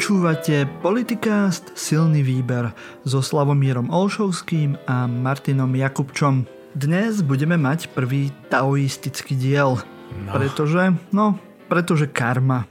[0.00, 2.72] Počúvate Politikast Silný výber
[3.04, 6.48] so Slavomírom Olšovským a Martinom Jakubčom.
[6.72, 9.76] Dnes budeme mať prvý taoistický diel,
[10.24, 10.32] no.
[10.32, 11.36] pretože, no,
[11.68, 12.64] pretože karma.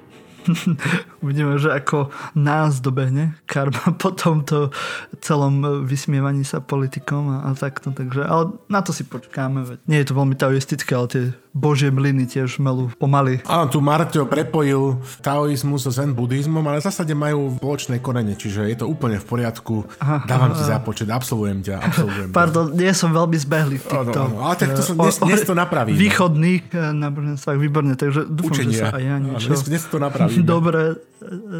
[1.21, 4.73] Uvidíme, že ako nás dobehne karma po tomto
[5.21, 7.93] celom vysmievaní sa politikom a, a takto.
[7.93, 9.69] Takže, ale na to si počkáme.
[9.69, 13.41] Veď nie je to veľmi taoistické, ale tie božie mlyny tiež melú pomaly.
[13.49, 18.69] Áno, tu Marťo prepojil taoizmus so zen buddhizmom, ale v zásade majú spoločné korene, čiže
[18.69, 19.81] je to úplne v poriadku.
[19.97, 21.75] Aha, Dávam aha, ti zápočet, absolvujem ťa.
[21.81, 22.75] Absolvujem Pardon, ťa.
[22.77, 24.19] nie som veľmi zbehlý v týchto.
[24.21, 25.97] Áno, ale tak to som, dnes, dnes to napravíme.
[25.97, 28.69] Východných eh, náboženstvách, výborne, takže dúfam, Učenia.
[28.69, 29.47] že sa aj ja niečo...
[29.49, 30.45] Dnes, dnes to napravíme.
[30.53, 30.81] Dobre,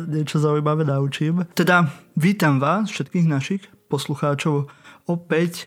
[0.05, 1.49] niečo zaujímavé naučím.
[1.57, 4.69] Teda vítam vás, všetkých našich poslucháčov,
[5.09, 5.65] opäť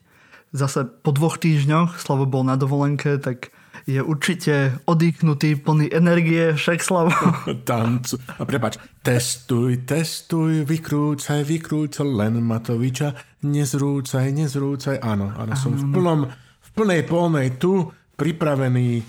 [0.55, 3.51] zase po dvoch týždňoch, Slavo bol na dovolenke, tak
[3.87, 7.11] je určite odýchnutý, plný energie, však Slavo.
[7.69, 8.19] Tancu.
[8.39, 14.97] A prepač, testuj, testuj, vykrúcaj, vykrúcaj, len Matoviča, nezrúcaj, nezrúcaj.
[15.03, 19.03] Áno, áno, som v, plnom, v plnej polnej tu, pripravený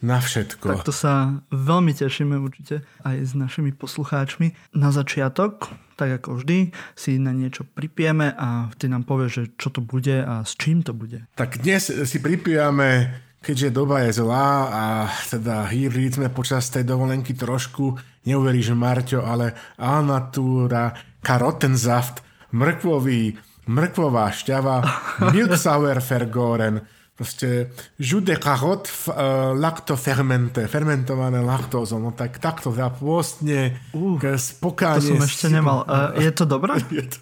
[0.00, 0.80] na všetko.
[0.80, 4.74] Tak to sa veľmi tešíme určite aj s našimi poslucháčmi.
[4.74, 5.68] Na začiatok,
[6.00, 10.24] tak ako vždy, si na niečo pripijeme a ty nám povieš, že čo to bude
[10.24, 11.28] a s čím to bude.
[11.36, 14.84] Tak dnes si pripijame, keďže doba je zlá a
[15.28, 17.96] teda hýrli sme počas tej dovolenky trošku,
[18.28, 20.92] neuveríš Marťo, ale Alnatura,
[21.24, 22.20] Karotensaft,
[22.52, 23.36] mrkvový,
[23.68, 24.76] mrkvová šťava,
[25.32, 26.84] Milk Sour Fergoren,
[27.20, 27.68] proste
[28.00, 35.04] jus de carotte uh, lactofermente, fermentované laktózou, no tak takto teda pôstne uh, spokáne.
[35.04, 35.84] To som ešte nemal.
[35.84, 36.80] Uh, je to dobré?
[36.90, 37.18] Je to,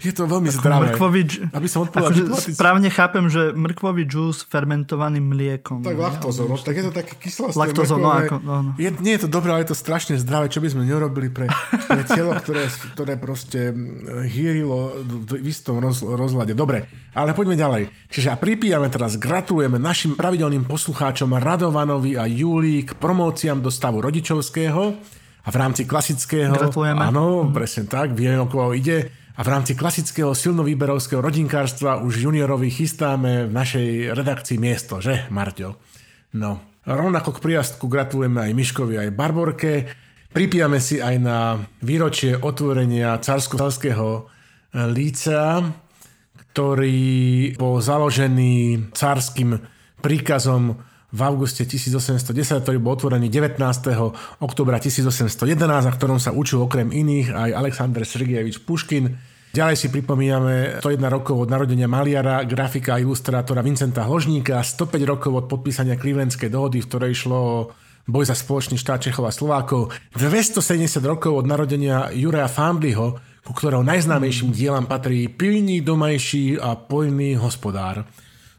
[0.00, 0.86] je to veľmi Ako zdravé.
[0.90, 1.22] Mrkvový,
[1.52, 5.84] aby som odpovedal akože správne chápem, že mrkvový džús fermentovaným mliekom.
[5.84, 7.60] Tak laktózou, no, tak je to také kyslosté.
[7.60, 8.72] Laktózou, no, ako, no, no.
[8.80, 11.52] Je, nie je to dobré, ale je to strašne zdravé, čo by sme nerobili pre,
[11.86, 13.70] pre telo, ktoré, ktoré proste
[14.24, 16.56] hýrilo v istom roz, rozhľade.
[16.56, 17.82] Dobre, ale poďme ďalej.
[18.08, 23.72] Čiže a pripíjame teraz gra Gratulujeme našim pravidelným poslucháčom Radovanovi a Júlii k promóciám do
[23.72, 24.82] stavu rodičovského
[25.40, 26.52] a v rámci klasického...
[26.52, 27.00] Gratulujeme.
[27.00, 29.08] Áno, presne tak, vieme, o koho ide.
[29.08, 35.80] A v rámci klasického silnovýberovského rodinkárstva už juniorovi chystáme v našej redakcii miesto, že, Marťo?
[36.36, 39.88] No, rovnako k priastku gratulujeme aj Miškovi, aj Barborke.
[40.36, 43.56] Pripijame si aj na výročie otvorenia carsko
[44.76, 45.64] lícea
[46.50, 49.62] ktorý bol založený cárským
[50.02, 53.58] príkazom v auguste 1810, ktorý bol otvorený 19.
[54.42, 55.30] oktobra 1811,
[55.86, 59.10] a ktorom sa učil okrem iných aj Aleksandr Sergejevič Puškin.
[59.50, 65.32] Ďalej si pripomíname 101 rokov od narodenia maliara, grafika a ilustrátora Vincenta Hložníka, 105 rokov
[65.34, 67.58] od podpísania Clevelandskej dohody, v ktorej šlo o
[68.06, 73.18] boj za spoločný štát Čechov a Slovákov, 270 rokov od narodenia Juraja Fambliho,
[73.50, 78.06] ku ktorého najznámejším dielam patrí Pilný domajší a pojný hospodár.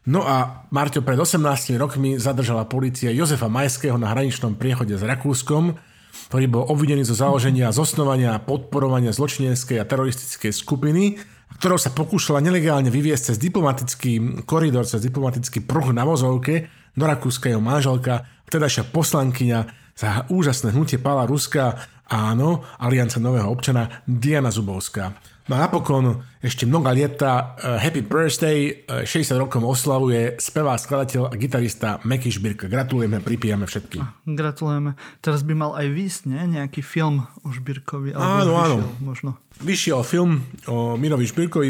[0.04, 5.80] No a Marťo pred 18 rokmi zadržala policia Jozefa Majského na hraničnom priechode s Rakúskom,
[6.28, 11.24] ktorý bol obvinený zo založenia, zosnovania a podporovania zločineckej a teroristickej skupiny,
[11.56, 16.68] ktorou sa pokúšala nelegálne vyviesť cez diplomatický koridor, cez diplomatický pruh na vozovke
[17.00, 19.60] do Rakúska jeho manželka, vtedajšia poslankyňa
[19.96, 21.80] za úžasné hnutie Pála Ruska
[22.12, 25.16] Áno, Alianca nového občana Diana Zubovská.
[25.48, 31.31] No a napokon ešte mnoha lieta uh, Happy Birthday, uh, 60 rokov oslavuje spevá, skladateľ
[31.31, 32.68] a gitarista Meky Šbírka.
[32.68, 34.28] Gratulujeme, pripijame všetky.
[34.28, 35.00] Gratulujeme.
[35.24, 36.52] Teraz by mal aj výsť, ne?
[36.60, 38.12] Nejaký film o Šbírkovi.
[38.12, 38.84] Áno, áno.
[39.00, 39.40] Možno.
[39.64, 41.69] Vyšiel film o Mirovi Šbírkovi.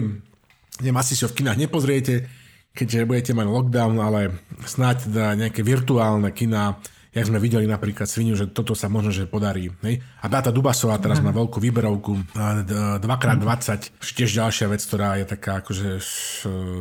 [0.81, 2.25] Neviem, asi si ho v kinách nepozriete,
[2.73, 8.39] keďže budete mať lockdown, ale snáď teda nejaké virtuálne kina jak sme videli napríklad Sviniu,
[8.39, 9.67] že toto sa možno, že podarí.
[9.83, 9.99] Hej?
[10.23, 15.99] A Beata Dubasová teraz má veľkú výberovku 2x20, tiež ďalšia vec, ktorá je taká akože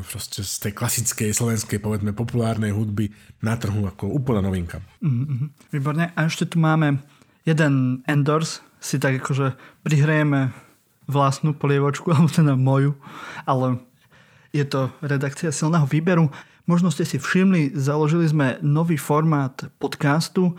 [0.06, 3.11] proste z tej klasickej slovenskej, povedzme, populárnej hudby
[3.43, 4.79] na trhu ako úplná novinka.
[5.03, 5.75] Mm-hmm.
[5.75, 6.15] Výborne.
[6.15, 7.03] A ešte tu máme
[7.43, 10.55] jeden endorse, si tak akože prihrejeme
[11.11, 12.94] vlastnú polievočku, alebo teda moju,
[13.50, 13.82] ale
[14.55, 16.31] je to redakcia silného výberu.
[16.70, 20.55] Možno ste si všimli, založili sme nový formát podcastu,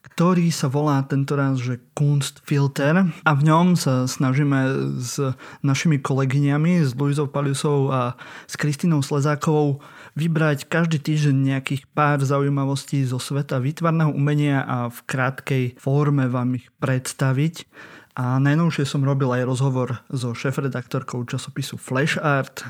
[0.00, 5.20] ktorý sa volá tentoraz, že Kunstfilter a v ňom sa snažíme s
[5.60, 8.16] našimi kolegyňami, s Luizou Paliusovou a
[8.48, 9.84] s Kristinou Slezákovou
[10.16, 16.56] vybrať každý týždeň nejakých pár zaujímavostí zo sveta výtvarného umenia a v krátkej forme vám
[16.56, 17.68] ich predstaviť.
[18.16, 22.64] A najnovšie som robil aj rozhovor so šéf-redaktorkou časopisu Flash Art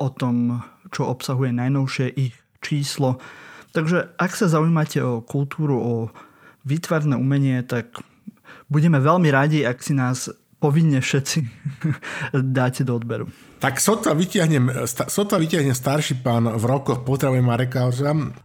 [0.00, 3.18] o tom, čo obsahuje najnovšie ich číslo.
[3.70, 5.94] Takže ak sa zaujímate o kultúru, o
[6.66, 8.02] výtvarné umenie, tak
[8.66, 10.28] budeme veľmi radi, ak si nás
[10.60, 11.38] povinne všetci
[12.58, 13.26] dáte do odberu.
[13.60, 17.92] Tak sotva vyťahnem, sotva vyťahnem starší pán v rokoch, potrebujem Mareka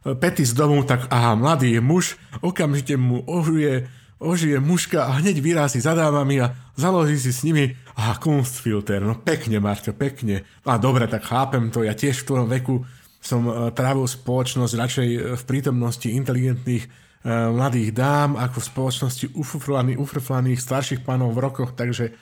[0.03, 3.88] Pety z domu, tak aha, mladý je muž, okamžite mu ožuje,
[4.19, 9.15] ožije mužka a hneď vyrazí za dámami a založí si s nimi aha, kunstfilter, no
[9.24, 10.44] pekne Marťo, pekne.
[10.68, 12.83] A dobre, tak chápem to, ja tiež v tom veku
[13.25, 16.89] som e, trávil spoločnosť radšej e, v prítomnosti inteligentných e,
[17.25, 22.13] mladých dám ako v spoločnosti ufrflaných, ufrflaných starších pánov v rokoch, takže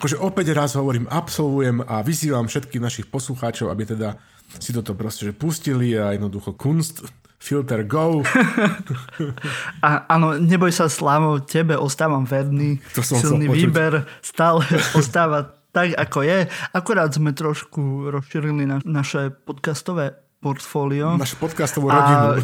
[0.00, 4.18] akože opäť raz hovorím, absolvujem a vyzývam všetkých našich poslucháčov, aby teda
[4.58, 7.06] si toto proste že pustili a jednoducho kunst,
[7.38, 8.20] filter go.
[9.86, 12.82] a, áno, neboj sa Slavo, tebe ostávam verný.
[12.98, 14.66] To som Silný výber stále
[14.98, 16.50] ostáva tak, ako je.
[16.74, 21.18] Akorát sme trošku rozšírili na, naše podcastové portfólio.
[21.18, 22.38] Našu podcastovú rodinu.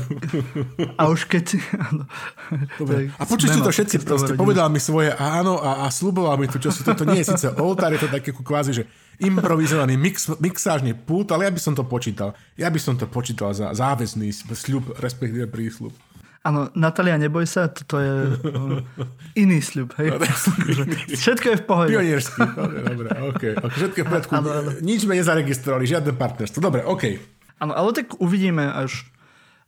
[0.98, 1.62] A, a už keď...
[1.78, 2.02] Áno,
[2.74, 3.14] Dobre.
[3.14, 6.74] A počuli to všetci, proste povedal mi svoje áno a, a sluboval mi tu, čo
[6.74, 8.84] si toto nie je síce oltár, je to také kvázi, že
[9.22, 12.34] improvizovaný mix, mixážny pult, ale ja by som to počítal.
[12.58, 15.94] Ja by som to počítal za záväzný sľub, respektíve prísľub.
[16.44, 18.76] Áno, Natalia, neboj sa, toto je uh,
[19.48, 20.12] iný sľub, hej?
[21.24, 21.88] Všetko je v pohode.
[21.88, 23.52] Pionierský, dobre, dobre, okay.
[23.56, 24.32] Všetko je v poriadku.
[24.84, 26.60] Nič sme nezaregistrovali, žiadne partnerstvo.
[26.60, 27.16] Dobre, OK.
[27.62, 29.06] Áno, ale tak uvidíme až...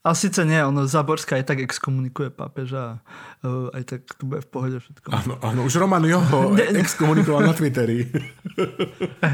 [0.07, 3.03] A síce nie, ono Záborská aj tak exkomunikuje pápeža
[3.43, 5.11] a uh, aj tak tu bude v pohode všetko.
[5.11, 8.07] Áno, áno, už Roman Joho ne, exkomunikoval na Twitteri.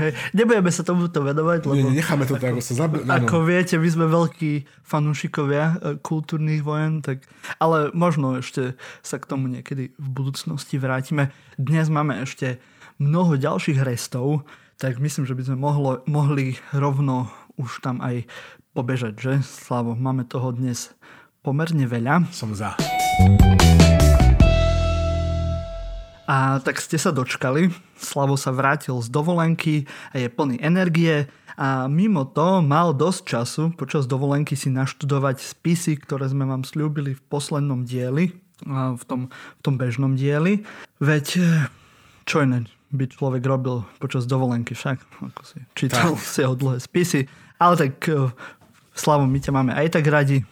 [0.00, 1.76] Hej, nebudeme sa tomuto vedovať, lebo...
[1.76, 2.96] Nie, necháme to tak, ako sa zab...
[3.04, 7.28] Ako viete, my sme veľkí fanúšikovia e, kultúrnych vojen, tak...
[7.60, 8.72] ale možno ešte
[9.04, 11.36] sa k tomu niekedy v budúcnosti vrátime.
[11.60, 12.64] Dnes máme ešte
[12.96, 14.48] mnoho ďalších restov,
[14.80, 17.28] tak myslím, že by sme mohlo, mohli rovno
[17.60, 18.24] už tam aj
[18.72, 19.32] pobežať, že?
[19.44, 20.92] Slavo, máme toho dnes
[21.44, 22.28] pomerne veľa.
[22.32, 22.78] Som za.
[26.30, 27.68] A tak ste sa dočkali.
[27.98, 29.84] Slavo sa vrátil z dovolenky
[30.14, 31.28] a je plný energie
[31.58, 37.12] a mimo to mal dosť času počas dovolenky si naštudovať spisy, ktoré sme vám slúbili
[37.12, 38.32] v poslednom dieli,
[38.64, 40.64] v tom, v tom bežnom dieli.
[41.02, 41.42] Veď
[42.24, 45.00] čo iné by človek robil počas dovolenky však,
[45.32, 46.22] ako si čítal tak.
[46.22, 47.20] si ho dlhé spisy.
[47.56, 48.28] Ale tak uh,
[48.92, 50.44] Slavo, my ťa máme aj tak radi.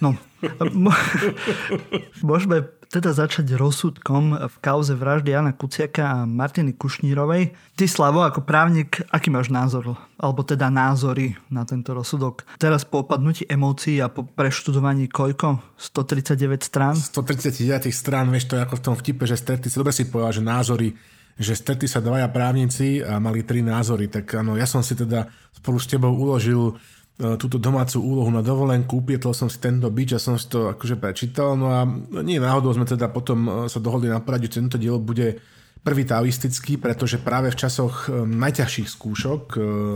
[0.00, 0.16] No,
[2.24, 7.52] môžeme teda začať rozsudkom v kauze vraždy Jana Kuciaka a Martiny Kušnírovej.
[7.76, 10.00] Ty, Slavo, ako právnik, aký máš názor?
[10.16, 12.46] Alebo teda názory na tento rozsudok?
[12.56, 15.60] Teraz po opadnutí emócií a po preštudovaní koľko?
[15.76, 16.94] 139 strán?
[16.96, 20.40] 139 strán, vieš, to je ako v tom vtipe, že stretli si, dobre si povedal,
[20.40, 20.88] že názory
[21.36, 24.08] že stretli sa dvaja právnici a mali tri názory.
[24.08, 28.40] Tak áno, ja som si teda spolu s tebou uložil e, túto domácu úlohu na
[28.40, 31.52] dovolenku, upietol som si tento bič a som si to akože prečítal.
[31.52, 31.84] No a
[32.24, 35.36] nie náhodou sme teda potom e, sa dohodli na porade, že tento diel bude
[35.84, 39.42] prvý taoistický, pretože práve v časoch e, najťažších skúšok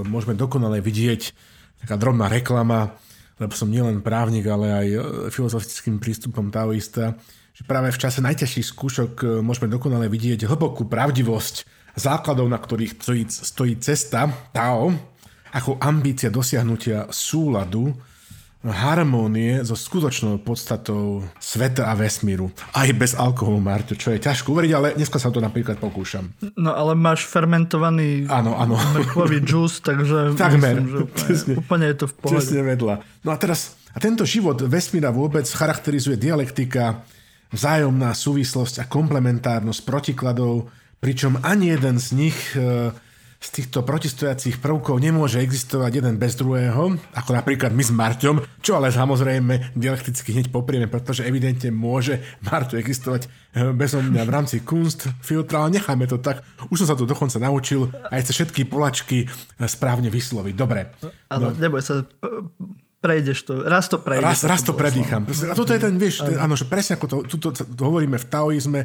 [0.04, 1.22] môžeme dokonale vidieť
[1.80, 3.00] taká drobná reklama,
[3.40, 4.88] lebo som nielen právnik, ale aj
[5.32, 7.16] filozofickým prístupom taoista,
[7.60, 12.96] že práve v čase najťažších skúšok e, môžeme dokonale vidieť hlbokú pravdivosť základov, na ktorých
[12.96, 14.88] stojí, stojí cesta Tao,
[15.52, 17.92] ako ambícia dosiahnutia súladu,
[18.60, 22.52] harmónie so skutočnou podstatou sveta a vesmíru.
[22.76, 26.28] Aj bez alkoholu, Marto, čo je ťažko uveriť, ale dneska sa to napríklad pokúšam.
[26.60, 28.76] No ale máš fermentovaný áno, áno.
[28.76, 30.76] mrkvový džús, takže Takmer.
[30.76, 32.52] myslím, že úplne, úplne je to v pohode.
[32.52, 32.94] Vedľa.
[33.24, 37.00] No a teraz, a tento život vesmíra vôbec charakterizuje dialektika
[37.50, 40.70] vzájomná súvislosť a komplementárnosť protikladov,
[41.02, 42.94] pričom ani jeden z nich e,
[43.40, 48.76] z týchto protistojacích prvkov nemôže existovať jeden bez druhého, ako napríklad my s Marťom, čo
[48.76, 53.28] ale samozrejme dialekticky hneď poprieme, pretože evidentne môže Marťo existovať e,
[53.72, 56.44] bez mňa v rámci kunst filtra, ale necháme to tak.
[56.68, 59.26] Už som sa to dokonca naučil aj cez všetky polačky e,
[59.64, 60.54] správne vysloviť.
[60.54, 60.92] Dobre.
[61.32, 61.56] Ale no.
[61.56, 62.04] neboj sa,
[63.00, 64.24] prejdeš to, raz to prejdeš.
[64.24, 65.24] Raz, raz to predýcham.
[65.24, 68.26] A toto je ten, vieš, ten, áno, že presne ako to, tuto to hovoríme v
[68.28, 68.80] taoizme,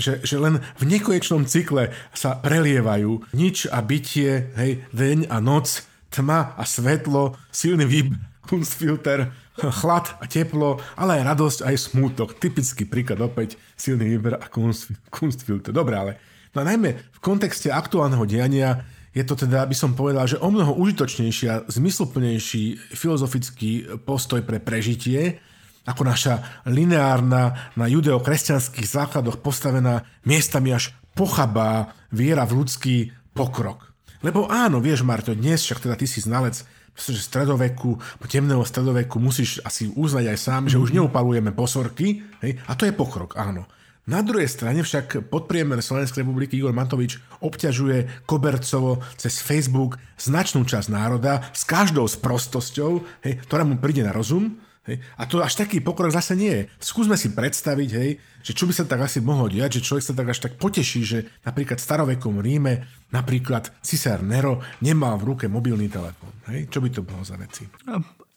[0.00, 5.84] že, že len v nekonečnom cykle sa prelievajú nič a bytie, hej, deň a noc,
[6.08, 8.16] tma a svetlo, silný výb,
[8.48, 12.38] kunstfilter, chlad a teplo, ale aj radosť, aj smútok.
[12.38, 15.74] Typický príklad opäť, silný výber a kunst, kunstfilter.
[15.74, 16.12] Dobre, ale
[16.54, 18.80] no najmä v kontexte aktuálneho diania
[19.18, 24.62] je to teda, aby som povedal, že o mnoho užitočnejší a zmysluplnejší filozofický postoj pre
[24.62, 25.42] prežitie,
[25.90, 32.96] ako naša lineárna, na judeokresťanských základoch postavená miestami až pochabá viera v ľudský
[33.34, 33.90] pokrok.
[34.22, 36.62] Lebo áno, vieš Marto, dnes však teda ty si znalec
[36.98, 37.94] pretože stredoveku,
[38.26, 40.96] temného stredoveku musíš asi uznať aj sám, že už mhm.
[40.98, 42.58] neupalujeme posorky, hej?
[42.66, 43.70] a to je pokrok, áno.
[44.08, 50.88] Na druhej strane však podpriemer Slovenskej republiky Igor Matovič obťažuje kobercovo cez Facebook značnú časť
[50.88, 54.56] národa s každou sprostosťou, hej, ktorá mu príde na rozum
[54.88, 55.04] Hej.
[55.20, 56.62] A to až taký pokrok zase nie je.
[56.80, 58.10] Skúsme si predstaviť, hej,
[58.40, 61.00] že čo by sa tak asi mohlo diať, že človek sa tak až tak poteší,
[61.04, 66.32] že napríklad v starovekom Ríme napríklad cisár Nero nemal v ruke mobilný telefón.
[66.48, 67.68] Čo by to bolo za veci?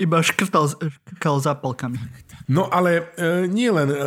[0.01, 2.01] Iba škrtal, škrtal zápalkami.
[2.49, 3.97] No ale e, nie len e,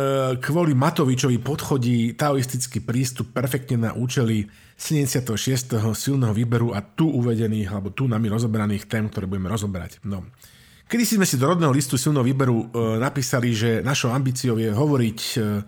[0.43, 5.31] kvôli Matovičovi podchodí taoistický prístup perfektne na účely 76.
[5.95, 10.03] silného výberu a tu uvedených, alebo tu nami rozoberaných tém, ktoré budeme rozoberať.
[10.03, 10.27] No.
[10.85, 15.19] Kedy sme si do rodného listu silného výberu e, napísali, že našou ambíciou je hovoriť,
[15.39, 15.63] e,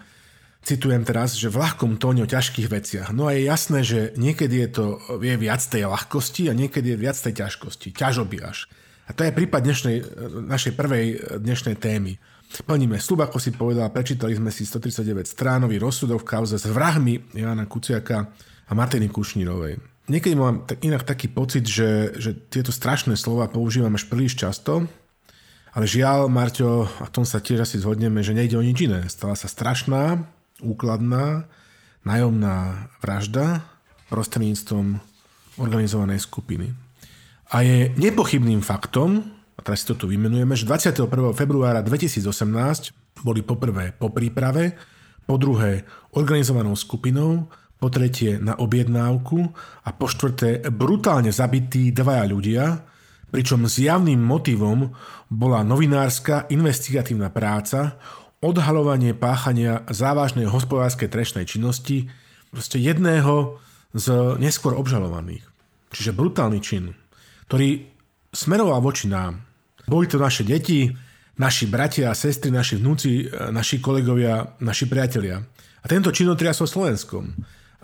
[0.62, 3.08] citujem teraz, že v ľahkom tóne o ťažkých veciach.
[3.16, 4.86] No a je jasné, že niekedy je to
[5.24, 8.68] je viac tej ľahkosti a niekedy je viac tej ťažkosti, ťažoby až.
[9.08, 9.98] A to je prípad dnešnej,
[10.52, 12.20] našej prvej e, dnešnej témy.
[12.68, 17.32] Plníme slub, ako si povedal, prečítali sme si 139 stránový rozsudok v kauze s vrahmi
[17.36, 18.32] Jana Kuciaka
[18.68, 19.80] a Martiny Kušnírovej.
[20.08, 24.88] Niekedy mám inak taký pocit, že, že tieto strašné slova používam až príliš často,
[25.76, 29.04] ale žiaľ, Marťo, a tom sa tiež asi zhodneme, že nejde o nič iné.
[29.12, 30.24] Stala sa strašná,
[30.64, 31.52] úkladná,
[32.08, 33.68] nájomná vražda
[34.08, 35.04] prostredníctvom
[35.60, 36.87] organizovanej skupiny.
[37.48, 39.24] A je nepochybným faktom,
[39.56, 41.32] a teraz si to tu vymenujeme, že 21.
[41.32, 44.76] februára 2018 boli poprvé po príprave,
[45.24, 49.54] po druhé organizovanou skupinou, po tretie na objednávku
[49.86, 52.66] a po štvrté brutálne zabití dvaja ľudia,
[53.32, 54.92] pričom zjavným motivom
[55.32, 57.96] bola novinárska investigatívna práca,
[58.44, 62.12] odhalovanie páchania závažnej hospodárskej trešnej činnosti
[62.52, 63.58] proste jedného
[63.96, 65.44] z neskôr obžalovaných.
[65.96, 66.94] Čiže brutálny čin,
[67.48, 67.88] ktorý
[68.32, 69.42] smeroval voči nám.
[69.88, 70.92] Boli to naše deti,
[71.40, 75.40] naši bratia a sestry, naši vnúci, naši kolegovia, naši priatelia.
[75.82, 77.32] A tento čin otriasol Slovenskom.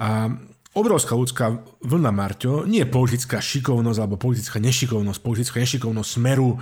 [0.03, 0.27] A
[0.75, 6.60] obrovská ľudská vlna Marťo, nie politická šikovnosť alebo politická nešikovnosť, politická nešikovnosť smeru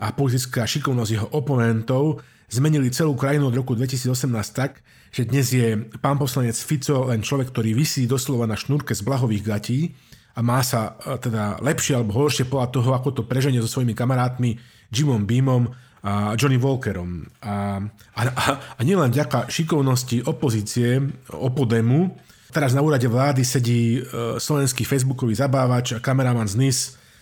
[0.00, 4.10] a politická šikovnosť jeho oponentov zmenili celú krajinu od roku 2018
[4.50, 4.82] tak,
[5.14, 9.44] že dnes je pán poslanec Fico len človek, ktorý vysí doslova na šnúrke z blahových
[9.46, 9.80] gatí
[10.34, 13.94] a má sa e, teda lepšie alebo horšie podľa toho, ako to preženie so svojimi
[13.96, 14.56] kamarátmi
[14.90, 15.70] Jimom Beamom
[16.00, 17.28] a Johnny Walkerom.
[17.44, 17.78] A,
[18.16, 18.44] a, a,
[18.76, 20.96] a nielen vďaka šikovnosti opozície,
[21.28, 22.16] opodemu,
[22.50, 24.10] Teraz na úrade vlády sedí e,
[24.42, 26.78] slovenský facebookový zabávač a kameraman z NIS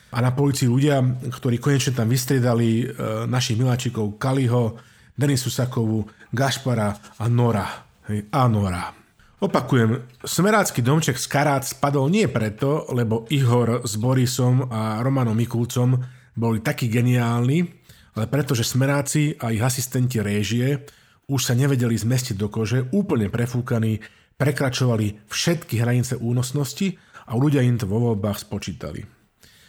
[0.09, 2.85] a na policii ľudia, ktorí konečne tam vystriedali e,
[3.29, 4.81] našich miláčikov Kaliho,
[5.13, 7.69] Denisu Sakovu, Gašpara a Nora.
[8.09, 8.89] Hej, a Nora.
[9.39, 15.95] Opakujem, smerácky domček z Karát spadol nie preto, lebo Ihor s Borisom a Romanom Mikulcom
[16.35, 17.63] boli takí geniálni,
[18.19, 20.83] ale preto, že smeráci a ich asistenti réžie
[21.31, 24.03] už sa nevedeli zmestiť do kože, úplne prefúkaní
[24.35, 26.99] prekračovali všetky hranice únosnosti
[27.31, 29.07] a ľudia im to vo voľbách spočítali.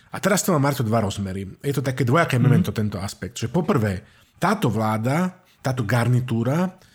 [0.10, 1.46] A teraz to má Marto dva rozmery.
[1.62, 2.42] Je to také dvojaké mm.
[2.42, 3.38] memento tento aspekt.
[3.38, 4.02] Že poprvé,
[4.42, 6.89] táto vláda, táto garnitúra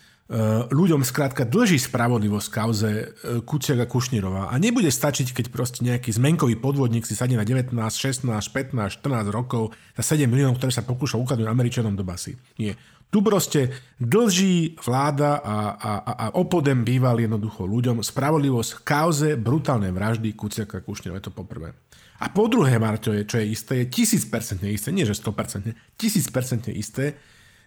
[0.73, 3.05] ľuďom skrátka dlží spravodlivosť kauze e,
[3.45, 8.25] Kuciaka Kušnirova a nebude stačiť, keď proste nejaký zmenkový podvodník si sadne na 19, 16,
[8.25, 12.33] 15, 14 rokov za 7 miliónov, ktoré sa pokúša ukladnúť Američanom do basy.
[12.57, 12.73] Nie.
[13.13, 13.69] Tu proste
[14.01, 20.81] dlží vláda a, a, a, a opodem býval jednoducho ľuďom spravodlivosť kauze brutálnej vraždy Kuciaka
[20.81, 21.77] Kušnera, je to poprvé.
[22.17, 25.69] A po druhé, Marto, je, čo je isté, je tisícpercentne isté, nie že 100%,
[26.01, 27.13] tisícpercentne isté,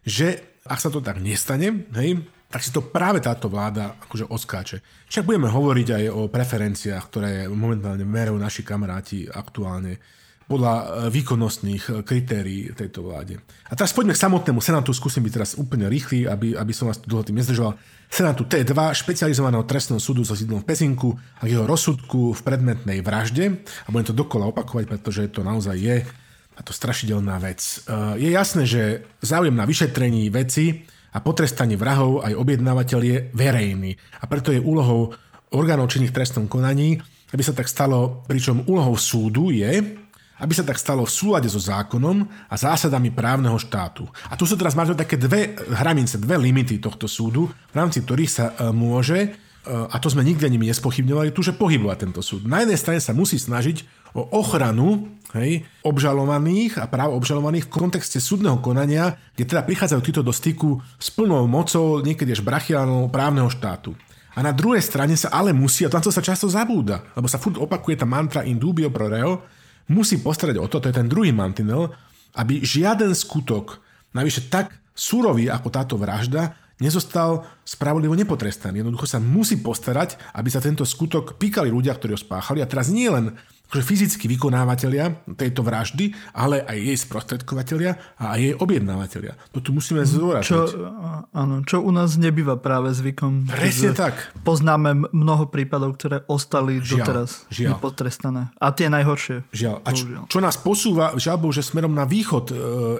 [0.02, 4.76] že ak sa to tak nestane, hej, tak si to práve táto vláda akože odskáče.
[5.12, 10.00] Však budeme hovoriť aj o preferenciách, ktoré momentálne merajú naši kamaráti aktuálne
[10.48, 13.36] podľa e, výkonnostných e, kritérií tejto vláde.
[13.68, 16.96] A teraz poďme k samotnému Senátu, skúsim byť teraz úplne rýchly, aby, aby som vás
[17.04, 17.76] dlho tým nezdržoval.
[18.08, 23.60] Senátu T2, špecializovaného trestného súdu so sídlom v Pezinku a jeho rozsudku v predmetnej vražde.
[23.84, 26.08] A budem to dokola opakovať, pretože to naozaj je
[26.56, 27.60] táto strašidelná vec.
[27.84, 30.88] E, je jasné, že záujem na vyšetrení veci
[31.18, 33.98] a potrestanie vrahov aj objednávateľ je verejný.
[34.22, 35.10] A preto je úlohou
[35.50, 37.02] orgánov činných trestnom konaní,
[37.34, 39.98] aby sa tak stalo, pričom úlohou súdu je,
[40.38, 44.06] aby sa tak stalo v súlade so zákonom a zásadami právneho štátu.
[44.30, 48.30] A tu sú teraz máte také dve hranice, dve limity tohto súdu, v rámci ktorých
[48.30, 49.34] sa e, môže,
[49.68, 52.48] a to sme nikdy nimi nespochybňovali, tu, že pohybovať tento súd.
[52.48, 53.84] Na jednej strane sa musí snažiť
[54.16, 60.24] o ochranu hej, obžalovaných a práv obžalovaných v kontexte súdneho konania, kde teda prichádzajú títo
[60.24, 63.92] do styku s plnou mocou, niekedy až brachiálnou právneho štátu.
[64.32, 67.42] A na druhej strane sa ale musí, a tam to sa často zabúda, lebo sa
[67.42, 69.44] furt opakuje tá mantra in dubio pro reo,
[69.90, 71.92] musí postarať o to, to je ten druhý mantinel,
[72.38, 73.82] aby žiaden skutok,
[74.14, 78.80] navyše tak surový ako táto vražda, nezostal spravodlivo nepotrestaný.
[78.82, 82.62] Jednoducho sa musí postarať, aby sa tento skutok pýkali ľudia, ktorí ho spáchali.
[82.62, 83.34] A teraz nie len
[83.68, 89.36] akože fyzicky vykonávateľia tejto vraždy, ale aj jej sprostredkovateľia a aj jej objednávateľia.
[89.52, 90.48] To tu musíme zdôrazniť.
[90.48, 90.88] Čo,
[91.36, 93.44] áno, čo u nás nebýva práve zvykom.
[93.52, 94.32] Presne tak.
[94.40, 97.76] Poznáme mnoho prípadov, ktoré ostali žiaľ, doteraz žiaľ.
[97.76, 98.42] nepotrestané.
[98.56, 99.44] A tie najhoršie.
[99.52, 99.76] Žiaľ.
[99.84, 102.54] A čo, čo nás posúva, žiaľ že smerom na východ e,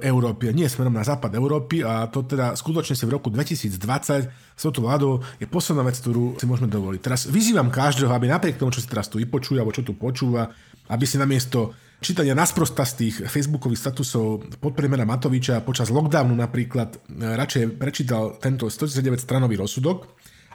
[0.05, 4.67] Európy, nie smerom na západ Európy a to teda skutočne si v roku 2020 s
[4.67, 7.01] touto vládou je posledná vec, ktorú si môžeme dovoliť.
[7.01, 10.51] Teraz vyzývam každého, aby napriek tomu, čo si teraz tu vypočuje alebo čo tu počúva,
[10.89, 16.99] aby si namiesto čítania nasprostastých facebookových statusov podpremera Matoviča počas lockdownu napríklad e,
[17.35, 20.07] radšej prečítal tento 139 stranový rozsudok,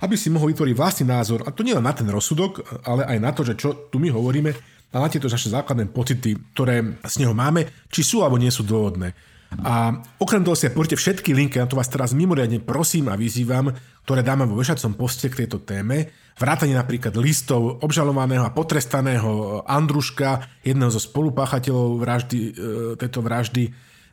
[0.04, 3.18] aby si mohol vytvoriť vlastný názor, a to nie len na ten rozsudok, ale aj
[3.20, 4.52] na to, že čo tu my hovoríme,
[4.94, 8.62] a na tieto naše základné pocity, ktoré z neho máme, či sú alebo nie sú
[8.62, 9.18] dôvodné.
[9.66, 13.74] A okrem toho si poďte všetky linky, na to vás teraz mimoriadne prosím a vyzývam,
[14.06, 20.62] ktoré dáme vo vešacom poste k tejto téme, vrátanie napríklad listov obžalovaného a potrestaného Andruška,
[20.66, 22.52] jedného zo spolupáchateľov vraždy, e,
[22.98, 23.64] tejto vraždy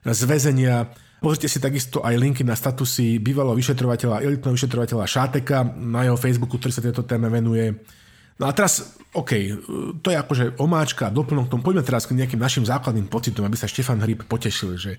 [0.04, 0.88] z väzenia.
[1.20, 6.56] Pozrite si takisto aj linky na statusy bývalého vyšetrovateľa, elitného vyšetrovateľa Šáteka na jeho Facebooku,
[6.56, 7.76] ktorý sa tejto téme venuje.
[8.40, 9.37] No a teraz, OK,
[10.00, 11.61] to je akože omáčka, doplnok tomu.
[11.61, 14.96] Poďme teraz k nejakým našim základným pocitom, aby sa Štefan Hryb potešil, že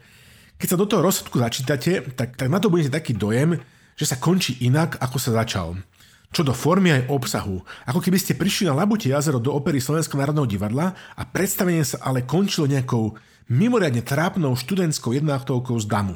[0.62, 3.57] keď sa do toho rozsudku začítate, tak, tak na to budete taký dojem,
[3.97, 5.73] že sa končí inak, ako sa začal.
[6.32, 7.60] Čo do formy aj obsahu.
[7.84, 12.00] Ako keby ste prišli na Labutie jazero do opery Slovenského národného divadla a predstavenie sa
[12.08, 13.20] ale končilo nejakou
[13.52, 16.15] mimoriadne trápnou študentskou jednáktovkou z damu.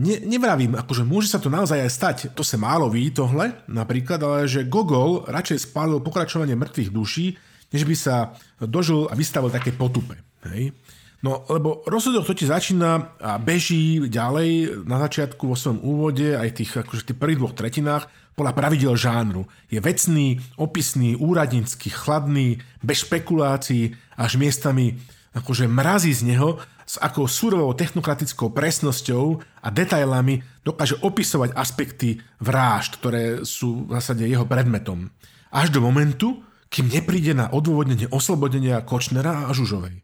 [0.00, 4.22] Ne, nevravím, akože môže sa to naozaj aj stať, to sa málo ví tohle napríklad,
[4.22, 7.34] ale že Gogol radšej spálil pokračovanie mŕtvych duší,
[7.70, 10.18] než by sa dožil a vystavil také potupe.
[10.50, 10.74] Hej?
[11.20, 16.48] No, lebo rozsudok to ti začína a beží ďalej na začiatku vo svojom úvode, aj
[16.56, 19.46] tých, akože tých prvých dvoch tretinách, podľa pravidel žánru.
[19.70, 24.98] Je vecný, opisný, úradnícky, chladný, bez špekulácií, až miestami
[25.34, 26.58] akože mrazí z neho,
[26.90, 34.26] s akou surovou technokratickou presnosťou a detailami dokáže opisovať aspekty vrážd, ktoré sú v zásade
[34.26, 35.06] jeho predmetom.
[35.54, 40.02] Až do momentu, kým nepríde na odôvodnenie oslobodenia Kočnera a Žužovej.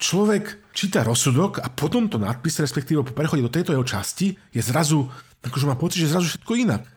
[0.00, 4.60] Človek číta rozsudok a potom to nadpis, respektíve po prechode do tejto jeho časti, je
[4.64, 5.08] zrazu,
[5.44, 6.88] akože má pocit, že zrazu všetko inak.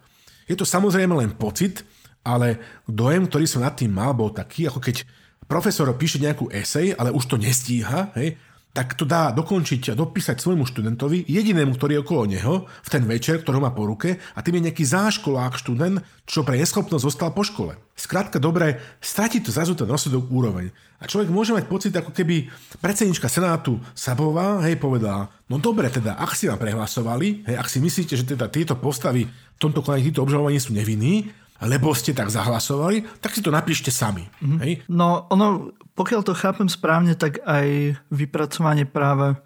[0.48, 1.84] Je to samozrejme len pocit,
[2.24, 5.04] ale dojem, ktorý som nad tým mal, bol taký, ako keď
[5.46, 8.40] profesor píše nejakú esej, ale už to nestíha, hej,
[8.74, 13.06] tak to dá dokončiť a dopísať svojmu študentovi, jedinému, ktorý je okolo neho, v ten
[13.06, 17.30] večer, ktorý má po ruke, a tým je nejaký záškolák študent, čo pre neschopnosť zostal
[17.38, 17.78] po škole.
[17.94, 20.74] Skrátka, dobre, stratí to zrazu ten rozsudok úroveň.
[20.98, 22.50] A človek môže mať pocit, ako keby
[22.82, 27.78] predsednička Senátu Sabová, hej, povedala, no dobre, teda, ak si vám prehlasovali, hej, ak si
[27.78, 31.30] myslíte, že teda tieto postavy v tomto konaní, títo obžalovaní sú nevinní,
[31.62, 34.26] lebo ste tak zahlasovali, tak si to napíšte sami.
[34.26, 34.60] Mm-hmm.
[34.66, 34.72] Hej?
[34.90, 39.38] No, ono, pokiaľ to chápem správne, tak aj vypracovanie práve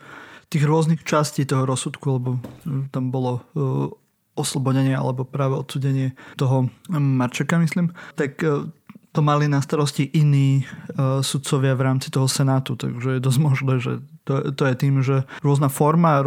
[0.48, 2.30] tých rôznych častí toho rozsudku, lebo
[2.92, 3.92] tam bolo uh,
[4.38, 8.70] oslobodenie alebo práve odsudenie toho Marčeka, myslím, tak uh,
[9.18, 13.74] to mali na starosti iní uh, sudcovia v rámci toho Senátu, takže je dosť možné,
[13.82, 16.24] že to, to je tým, že rôzna forma a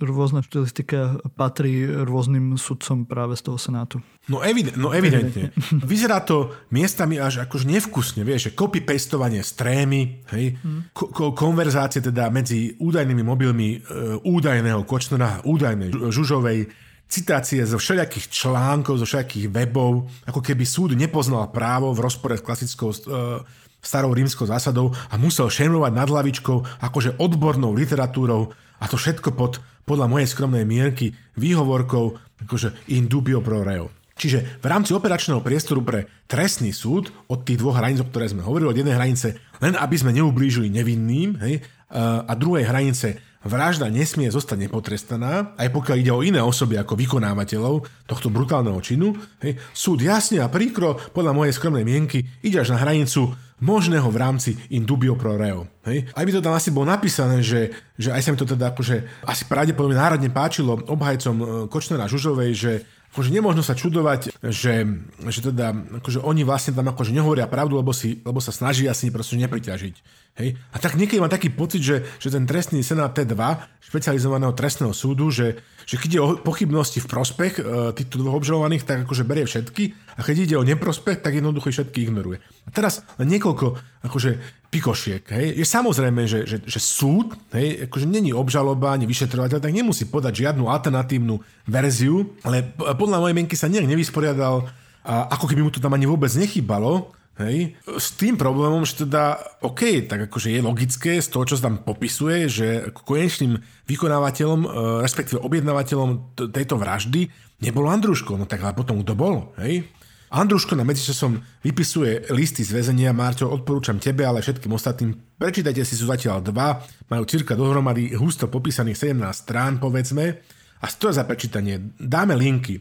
[0.00, 4.00] rôzna, štilistika patrí rôznym sudcom práve z toho Senátu.
[4.32, 5.52] No, evident, no evidentne.
[5.84, 10.96] Vyzerá to miestami až akož nevkusne, vieš, že copy-pastovanie z trémy, hej, hmm.
[10.96, 13.78] ko- konverzácie teda medzi údajnými mobilmi e,
[14.24, 21.50] údajného Kočnera, údajnej Žužovej, citácie zo všelijakých článkov, zo všelijakých webov, ako keby súd nepoznal
[21.50, 23.42] právo v rozpore s klasickou uh,
[23.82, 29.58] starou rímskou zásadou a musel šermovať nad hlavičkou akože odbornou literatúrou a to všetko pod,
[29.84, 32.14] podľa mojej skromnej mierky výhovorkou
[32.46, 33.90] akože in dubio pro reo.
[34.20, 38.44] Čiže v rámci operačného priestoru pre trestný súd od tých dvoch hraníc, o ktoré sme
[38.44, 41.64] hovorili, od jednej hranice len aby sme neublížili nevinným hej,
[41.96, 47.88] a druhej hranice vražda nesmie zostať nepotrestaná, aj pokiaľ ide o iné osoby ako vykonávateľov
[48.04, 49.16] tohto brutálneho činu.
[49.40, 49.56] Hej.
[49.72, 54.50] Súd jasne a príkro, podľa mojej skromnej mienky, ide až na hranicu možného v rámci
[54.72, 55.68] in dubio pro reo.
[55.84, 56.08] Hej.
[56.12, 59.24] Aj by to tam asi bolo napísané, že, že aj sa mi to teda akože
[59.24, 62.72] asi pravdepodobne národne páčilo obhajcom e, Kočnera Žužovej, že
[63.10, 64.86] akože nemôžno sa čudovať, že,
[65.28, 69.12] že teda akože oni vlastne tam akože nehovoria pravdu, lebo, si, lebo sa snažia si
[69.12, 69.94] proste nepriťažiť
[70.38, 70.54] Hej?
[70.70, 73.34] A tak niekedy mám taký pocit, že, že ten trestný senát T2
[73.82, 77.62] špecializovaného trestného súdu, že, že keď ide o pochybnosti v prospech e,
[77.98, 82.06] týchto dvoch obžalovaných, tak akože berie všetky a keď ide o neprospech, tak jednoducho všetky
[82.06, 82.38] ignoruje.
[82.64, 83.66] A teraz niekoľko
[84.06, 84.30] akože
[84.70, 85.26] pikošiek.
[85.26, 85.46] Hej?
[85.58, 90.46] Je samozrejme, že, že, že súd, hej, akože není obžaloba ani vyšetrovateľ, tak nemusí podať
[90.46, 95.82] žiadnu alternatívnu verziu, ale podľa mojej mienky sa nejak nevysporiadal a ako keby mu to
[95.82, 97.78] tam ani vôbec nechybalo, Hej.
[97.86, 101.80] S tým problémom, že teda, OK, tak akože je logické z toho, čo sa tam
[101.80, 103.56] popisuje, že konečným
[103.88, 104.68] vykonávateľom, e,
[105.00, 107.32] respektíve objednávateľom tejto vraždy
[107.64, 108.36] nebol Andruško.
[108.36, 109.56] No tak ale potom kto bol?
[109.56, 109.88] Hej.
[110.30, 113.10] Andruško na medzičasom vypisuje listy z väzenia.
[113.10, 115.18] Márťo, odporúčam tebe, ale všetkým ostatným.
[115.34, 116.78] Prečítajte si, sú zatiaľ dva.
[117.10, 120.38] Majú cirka dohromady husto popísaných 17 strán, povedzme.
[120.80, 121.82] A stoja za prečítanie.
[121.98, 122.78] Dáme linky.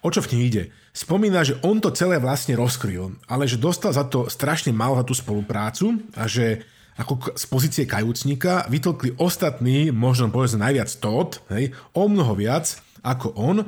[0.00, 0.62] O čo v nich ide?
[0.96, 5.04] Spomína, že on to celé vlastne rozkryl, ale že dostal za to strašne málo za
[5.04, 6.64] tú spoluprácu a že
[6.96, 13.32] ako z pozície kajúcnika vytlkli ostatní, možno povedzme najviac Todd, hej, o mnoho viac ako
[13.36, 13.64] on,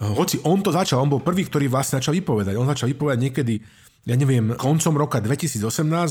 [0.00, 2.54] hoci on to začal, on bol prvý, ktorý vlastne začal vypovedať.
[2.60, 3.54] On začal vypovedať niekedy,
[4.04, 5.64] ja neviem, koncom roka 2018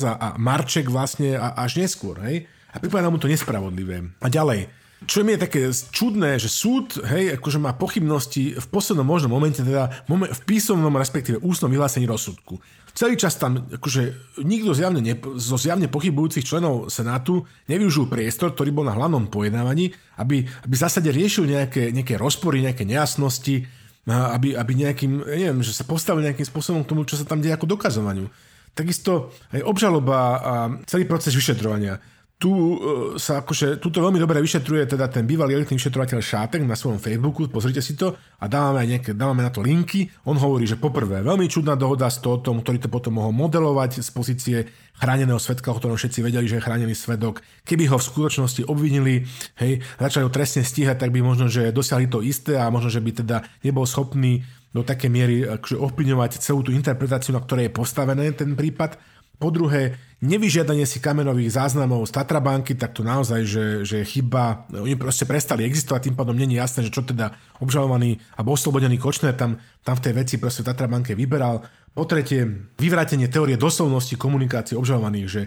[0.10, 2.50] a, a Marček vlastne a, až neskôr, hej.
[2.74, 4.18] A pripadá mu to nespravodlivé.
[4.18, 4.66] A ďalej,
[5.08, 9.62] čo mi je také čudné, že súd, hej, akože má pochybnosti v poslednom možnom momente,
[9.62, 12.60] teda v písomnom, respektíve ústnom vyhlásení rozsudku.
[12.94, 18.70] Celý čas tam, akože nikto zjavne ne, zo zjavne pochybujúcich členov Senátu nevyužil priestor, ktorý
[18.70, 19.90] bol na hlavnom pojednávaní,
[20.22, 23.66] aby, aby v zásade riešil nejaké, nejaké rozpory, nejaké nejasnosti,
[24.06, 27.58] aby, aby nejakým, neviem, že sa postavil nejakým spôsobom k tomu, čo sa tam deje
[27.58, 28.30] ako dokazovaniu.
[28.78, 30.54] Takisto aj obžaloba a
[30.86, 31.98] celý proces vyšetrovania
[32.44, 32.76] tu uh,
[33.16, 37.48] sa akože, tuto veľmi dobre vyšetruje teda ten bývalý elitný vyšetrovateľ Šátek na svojom Facebooku,
[37.48, 40.12] pozrite si to a dávame, aj nejaké, dávame na to linky.
[40.28, 44.10] On hovorí, že poprvé, veľmi čudná dohoda s Totom, ktorý to potom mohol modelovať z
[44.12, 44.58] pozície
[45.00, 47.40] chráneného svetka, o ktorom všetci vedeli, že je chránený svedok.
[47.64, 49.24] Keby ho v skutočnosti obvinili,
[49.64, 53.00] hej, začali ho trestne stíhať, tak by možno, že dosiahli to isté a možno, že
[53.00, 57.78] by teda nebol schopný do také miery akože ovplyvňovať celú tú interpretáciu, na ktorej je
[57.78, 58.98] postavený ten prípad.
[59.44, 64.72] Po druhé, nevyžiadanie si kamerových záznamov z Tatrabanky, tak to naozaj, že, že je chyba.
[64.72, 69.36] Oni proste prestali existovať, tým pádom není jasné, že čo teda obžalovaný alebo oslobodený Kočner
[69.36, 71.60] tam, tam v tej veci proste v Tatrabanke vyberal.
[71.92, 75.42] Po tretie, vyvrátenie teórie doslovnosti komunikácie obžalovaných, že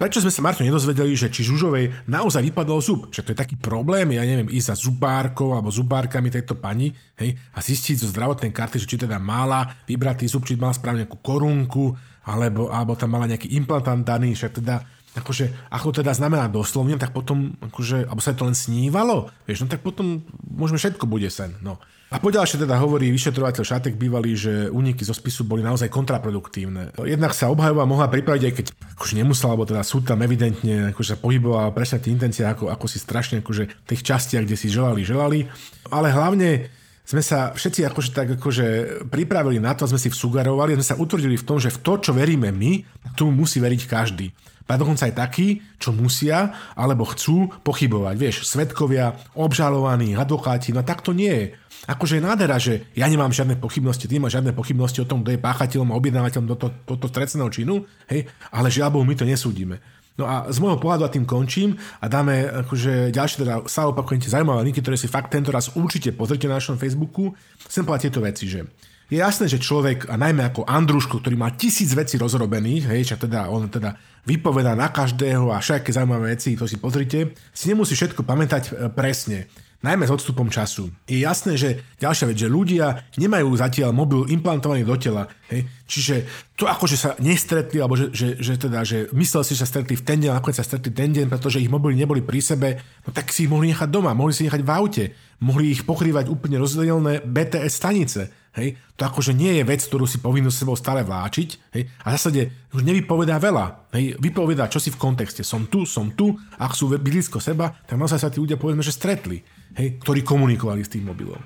[0.00, 3.12] Prečo sme sa, Marto, nedozvedeli, že či Žužovej naozaj vypadol zub?
[3.12, 7.36] Čo to je taký problém, ja neviem, ísť za zubárkou alebo zubárkami tejto pani hej,
[7.52, 11.92] a zistiť zo zdravotnej karty, že či teda mala vybratý zub, či mala správne korunku,
[12.26, 17.10] alebo, alebo tam mala nejaký implantant daný, však teda akože, ako teda znamená doslovne, tak
[17.10, 21.58] potom, akože, alebo sa to len snívalo, vieš, no tak potom môžeme všetko bude sen,
[21.64, 21.82] no.
[22.10, 26.90] A poďalšie teda hovorí vyšetrovateľ Šatek bývalý, že úniky zo spisu boli naozaj kontraproduktívne.
[27.06, 28.66] Jednak sa obhajoba mohla pripraviť, aj keď
[28.98, 32.86] akože nemusela, alebo teda súd tam evidentne akože sa pohyboval presne tie intencie, ako, ako
[32.90, 35.46] si strašne akože tých častiach, kde si želali, želali.
[35.86, 36.66] Ale hlavne
[37.04, 38.66] sme sa všetci akože tak akože
[39.10, 42.10] pripravili na to, sme si vsugarovali, sme sa utvrdili v tom, že v to, čo
[42.14, 42.86] veríme my,
[43.18, 44.30] tomu musí veriť každý.
[44.70, 48.14] A dokonca aj takí, čo musia alebo chcú pochybovať.
[48.14, 51.46] Vieš, svetkovia, obžalovaní, advokáti, no tak to nie je.
[51.90, 55.34] Akože je nádhera, že ja nemám žiadne pochybnosti, ty máš žiadne pochybnosti o tom, kto
[55.34, 59.26] je páchateľom a objednávateľom tohto to, to, to trestného činu, hej, ale žiaľ my to
[59.26, 59.82] nesúdime.
[60.20, 64.20] No a z môjho pohľadu a tým končím a dáme akože ďalšie teda sa opakujem
[64.20, 67.32] tie zaujímavé linky, ktoré si fakt tento raz určite pozrite na našom Facebooku.
[67.64, 68.68] Chcem povedať tieto veci, že
[69.10, 73.16] je jasné, že človek, a najmä ako Andruško, ktorý má tisíc vecí rozrobených, hej, čo
[73.18, 77.98] teda on teda vypoveda na každého a všetky zaujímavé veci, to si pozrite, si nemusí
[77.98, 80.92] všetko pamätať e, presne najmä s odstupom času.
[81.08, 85.24] Je jasné, že ďalšia vec, že ľudia nemajú zatiaľ mobil implantovaný do tela.
[85.48, 85.64] Hej?
[85.88, 86.14] Čiže
[86.52, 89.68] to ako, že sa nestretli, alebo že, že, že, teda, že myslel si, že sa
[89.72, 92.76] stretli v ten deň, nakoniec sa stretli ten deň, pretože ich mobily neboli pri sebe,
[93.08, 95.04] no tak si ich mohli nechať doma, mohli si nechať v aute,
[95.40, 98.22] mohli ich pokrývať úplne rozdielne BTS stanice.
[98.60, 98.76] Hej?
[99.00, 101.48] To akože nie je vec, ktorú si povinnú s sebou stále vláčiť.
[101.72, 101.82] Hej?
[102.04, 102.42] A v zásade
[102.76, 103.88] už nevypovedá veľa.
[103.96, 104.20] Hej?
[104.20, 105.40] Vypovedá, čo si v kontexte.
[105.40, 108.92] Som tu, som tu, ak sú blízko seba, tak naozaj sa tí ľudia povedzme, že
[108.92, 109.40] stretli
[109.80, 111.40] hej, ktorí komunikovali s tým mobilom.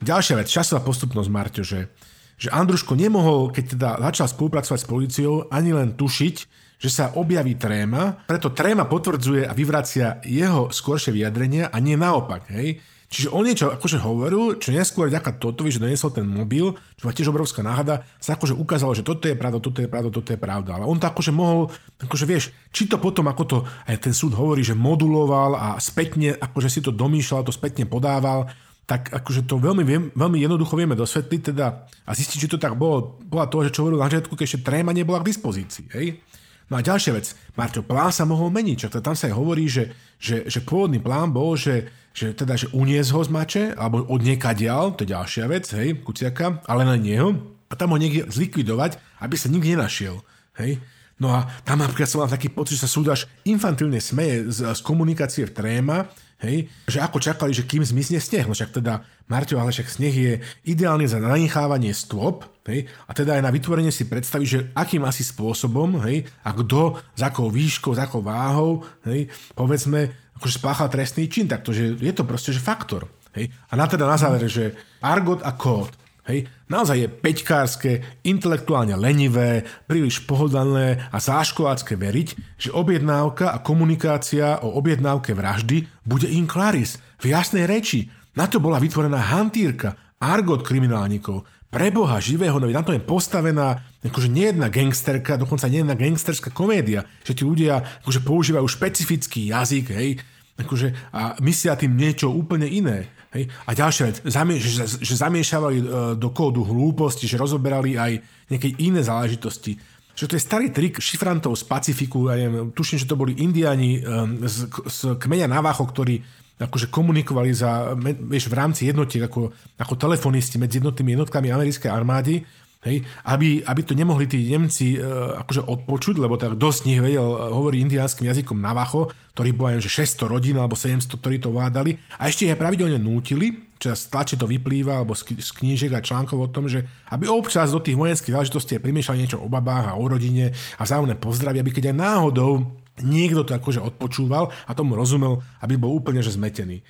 [0.00, 1.92] Ďalšia vec, časová postupnosť, Marťo, že,
[2.40, 6.36] že Andruško nemohol, keď teda začal spolupracovať s policiou, ani len tušiť,
[6.80, 12.48] že sa objaví tréma, preto tréma potvrdzuje a vyvracia jeho skôršie vyjadrenia a nie naopak.
[12.48, 12.80] Hej?
[13.10, 17.10] Čiže on niečo akože hovoril, čo neskôr ďaká Totovi, že doniesol ten mobil, čo má
[17.10, 20.38] tiež obrovská náhada, sa akože ukázalo, že toto je pravda, toto je pravda, toto je
[20.38, 20.78] pravda.
[20.78, 23.56] Ale on to akože mohol, akože vieš, či to potom, ako to
[23.90, 28.46] aj ten súd hovorí, že moduloval a spätne, akože si to domýšľal, to spätne podával,
[28.86, 31.66] tak akože to veľmi, veľmi jednoducho vieme dosvetliť teda
[32.06, 34.62] a zistiť, či to tak bolo, bola to, že čo hovoril na začiatku, keď ešte
[34.62, 35.90] tréma nebola k dispozícii.
[35.98, 36.22] Hej?
[36.70, 37.26] No a ďalšia vec,
[37.58, 39.90] Marťo, plán sa mohol meniť, čo tam sa aj hovorí, že,
[40.22, 44.20] že, že pôvodný plán bol, že, že teda, že uniesť ho z mače, alebo od
[44.20, 47.36] niekadiaľ, to je ďalšia vec, hej, Kuciaka, ale na neho,
[47.70, 50.18] a tam ho niekde zlikvidovať, aby sa nikde nenašiel,
[50.58, 50.82] hej.
[51.20, 54.80] No a tam napríklad som mal taký pocit, že sa súdaš infantilne smeje z, z
[54.80, 56.08] komunikácie v tréma,
[56.40, 56.72] Hej?
[56.88, 60.32] Že ako čakali, že kým zmizne sneh, no však teda, Marťo, ale však sneh je
[60.64, 62.88] ideálny za nanechávanie stôp, hej?
[63.04, 66.24] a teda aj na vytvorenie si predstaviť, že akým asi spôsobom, hej?
[66.40, 69.28] a kto, za akou výškou, za akou váhou, hej?
[69.52, 73.12] povedzme, akože spáchal trestný čin, tak to, že je to proste, že faktor.
[73.36, 73.52] Hej?
[73.68, 74.72] A na teda na záver, že
[75.04, 75.92] argot a kód.
[76.24, 76.48] Hej.
[76.70, 77.90] Naozaj je peťkárske,
[78.24, 86.30] intelektuálne lenivé, príliš pohodlné a záškolácké veriť, že objednávka a komunikácia o objednávke vraždy bude
[86.30, 88.08] in claris, v jasnej reči.
[88.38, 91.44] Na to bola vytvorená hantírka, argot kriminálnikov.
[91.70, 96.50] Preboha živého, no na to je postavená akože nie jedna gangsterka, dokonca nie jedna gangsterská
[96.50, 100.18] komédia, že tí ľudia akože používajú špecifický jazyk, hej,
[100.58, 103.06] akože, a myslia tým niečo úplne iné.
[103.30, 103.46] Hej?
[103.64, 104.16] A ďalšia vec,
[104.58, 105.84] že, zamiešavali e,
[106.18, 108.18] do kódu hlúposti, že rozoberali aj
[108.50, 109.78] nejaké iné záležitosti.
[110.18, 114.02] Že to je starý trik šifrantov z Pacifiku, ja neviem, tuším, že to boli indiani
[114.02, 116.20] um, z, z kmeňa Navajo, ktorí
[116.60, 119.48] akože komunikovali za, vieš, v rámci jednotiek ako,
[119.80, 122.44] ako telefonisti medzi jednotnými jednotkami americkej armády
[122.80, 125.04] Hej, aby, aby to nemohli tí Nemci e,
[125.44, 129.84] akože odpočuť, lebo tak dosť nich vedel e, hovoriť indiánskym jazykom Navajo, ktorý bol aj,
[129.84, 132.00] že 600 rodín alebo 700, ktorí to vládali.
[132.16, 136.00] A ešte ich pravidelne nútili, čo z tlače to vyplýva, alebo z, z knížek a
[136.00, 139.98] článkov o tom, že aby občas do tých vojenských záležitostí primiešali niečo o babách a
[140.00, 140.48] o rodine
[140.80, 145.76] a vzájomné pozdravy, aby keď aj náhodou niekto to akože odpočúval a tomu rozumel, aby
[145.76, 146.80] bol úplne že zmetený.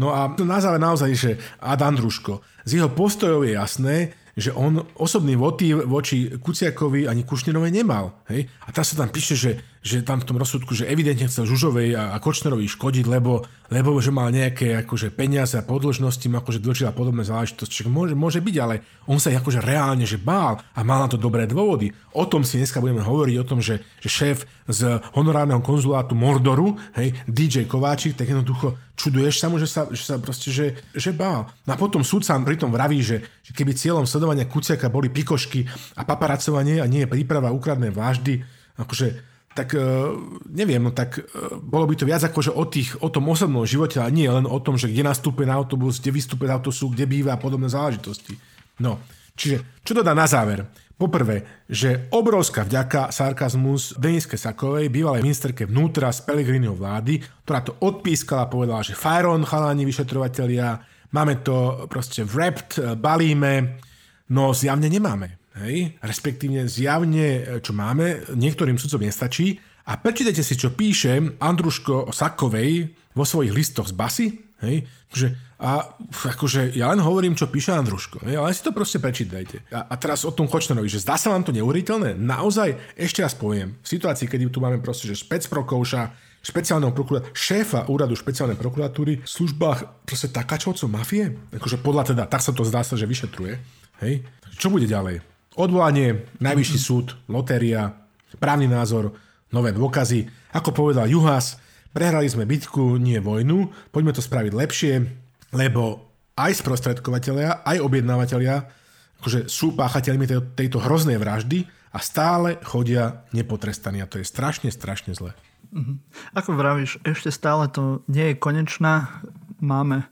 [0.00, 3.96] No a na záver naozaj, že Adam Družko, z jeho postojov je jasné,
[4.32, 8.24] že on osobný motív voči Kuciakovi ani Kušnerovej nemal.
[8.30, 8.48] Hej?
[8.64, 11.96] A teraz sa tam píše, že, že tam v tom rozsudku, že evidentne chcel Žužovej
[11.96, 16.60] a, a Kočnerovi škodiť, lebo, lebo že mal nejaké akože peniaze a podložnosti, mu akože
[16.60, 17.88] dlžila podobné záležitosti.
[17.88, 21.48] Môže, môže byť, ale on sa akože reálne že bál a mal na to dobré
[21.48, 21.96] dôvody.
[22.12, 26.76] O tom si dneska budeme hovoriť, o tom, že, že šéf z honorárneho konzulátu Mordoru,
[27.00, 31.16] hej, DJ Kováčik, tak jednoducho čuduješ sa mu, že sa, že sa proste, že, že
[31.16, 31.48] bál.
[31.64, 35.64] No a potom súd sa pritom vraví, že, že keby cieľom sledovania Kuciaka boli pikošky
[35.96, 38.44] a paparacovanie a nie príprava ukradné váždy,
[38.76, 40.14] akože tak uh,
[40.46, 43.98] neviem, no tak uh, bolo by to viac akože o, tých, o tom osobnom živote
[43.98, 47.10] a nie len o tom, že kde nastúpe na autobus, kde vystúpe na autobus, kde
[47.10, 48.38] býva a podobné záležitosti.
[48.78, 49.02] No,
[49.34, 50.70] čiže čo to dá na záver?
[51.00, 57.72] Poprvé, že obrovská vďaka sarkazmus Deniske Sakovej, bývalej ministerke vnútra z Pelegriniho vlády, ktorá to
[57.80, 60.76] odpískala povedala, že fajron, chalani, vyšetrovateľia,
[61.16, 63.80] máme to proste wrapped, balíme,
[64.28, 65.39] no zjavne nemáme.
[65.58, 65.98] Hej?
[65.98, 69.58] Respektívne zjavne, čo máme, niektorým sudcom nestačí.
[69.90, 74.26] A prečítajte si, čo píše Andruško Sakovej vo svojich listoch z basy.
[74.62, 74.86] Hej?
[75.10, 75.26] Že
[75.60, 79.60] a akože ja len hovorím, čo píše Andruško, ale si to proste prečítajte.
[79.68, 82.16] A, a teraz o tom Kočnerovi, že zdá sa vám to neuveriteľné?
[82.16, 87.92] Naozaj, ešte raz poviem, v situácii, kedy tu máme proste, že specprokouša, špeciálneho prokurátora, šéfa
[87.92, 91.36] úradu špeciálnej prokuratúry v službách proste takáčovcov mafie?
[91.52, 93.60] Akože podľa teda, tak sa to zdá sa, že vyšetruje.
[94.00, 94.24] Hej?
[94.56, 95.29] Čo bude ďalej?
[95.60, 97.92] Odvolanie, najvyšší súd, lotéria,
[98.40, 99.12] právny názor,
[99.52, 100.24] nové dôkazy.
[100.56, 101.60] Ako povedal Juhas,
[101.92, 105.04] prehrali sme bitku, nie vojnu, poďme to spraviť lepšie,
[105.52, 106.08] lebo
[106.40, 108.80] aj sprostredkovateľia, aj objednávateľia
[109.20, 115.12] akože sú páchateľmi tejto, hroznej vraždy a stále chodia nepotrestaní a to je strašne, strašne
[115.12, 115.36] zle.
[115.76, 116.00] Mhm.
[116.40, 119.20] Ako vravíš, ešte stále to nie je konečná.
[119.60, 120.08] Máme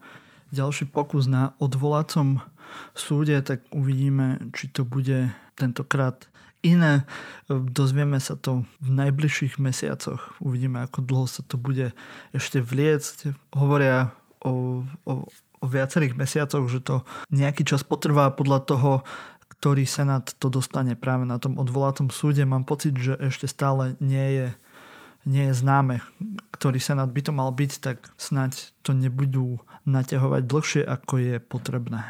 [0.53, 2.45] ďalší pokus na odvolacom
[2.95, 6.29] súde, tak uvidíme, či to bude tentokrát
[6.62, 7.07] iné.
[7.49, 10.35] Dozvieme sa to v najbližších mesiacoch.
[10.43, 11.95] Uvidíme, ako dlho sa to bude
[12.35, 13.35] ešte vliecť.
[13.55, 14.11] Hovoria
[14.43, 15.12] o, o,
[15.62, 18.93] o viacerých mesiacoch, že to nejaký čas potrvá podľa toho,
[19.59, 22.47] ktorý senát to dostane práve na tom odvolacom súde.
[22.47, 24.47] Mám pocit, že ešte stále nie je,
[25.27, 25.99] nie je známe,
[26.55, 32.07] ktorý senát by to mal byť, tak snáď to nebudú naťahovať dlhšie, ako je potrebné.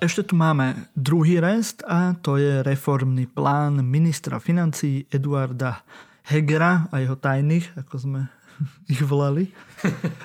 [0.00, 5.84] Ešte tu máme druhý rest a to je reformný plán ministra financí Eduarda
[6.24, 8.20] Hegera a jeho tajných, ako sme
[8.92, 9.52] ich volali.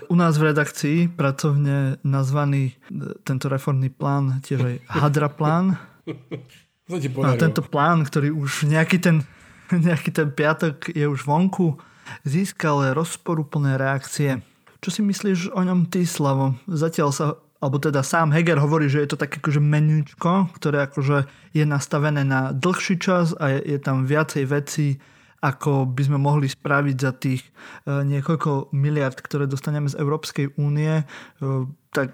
[0.07, 2.73] U nás v redakcii pracovne nazvaný e,
[3.27, 5.75] tento reformný plán tiež aj Hadra plán.
[7.25, 9.25] A tento plán, ktorý už nejaký ten,
[9.89, 11.81] nejaký ten piatok je už vonku,
[12.21, 14.45] získal rozporúplné reakcie.
[14.85, 16.61] Čo si myslíš o ňom ty, Slavo?
[16.69, 21.25] Zatiaľ sa alebo teda sám Heger hovorí, že je to také akože menúčko, ktoré akože
[21.57, 25.01] je nastavené na dlhší čas a je, je tam viacej vecí,
[25.41, 27.49] ako by sme mohli spraviť za tých e,
[28.05, 31.03] niekoľko miliard, ktoré dostaneme z Európskej únie, e,
[31.89, 32.13] tak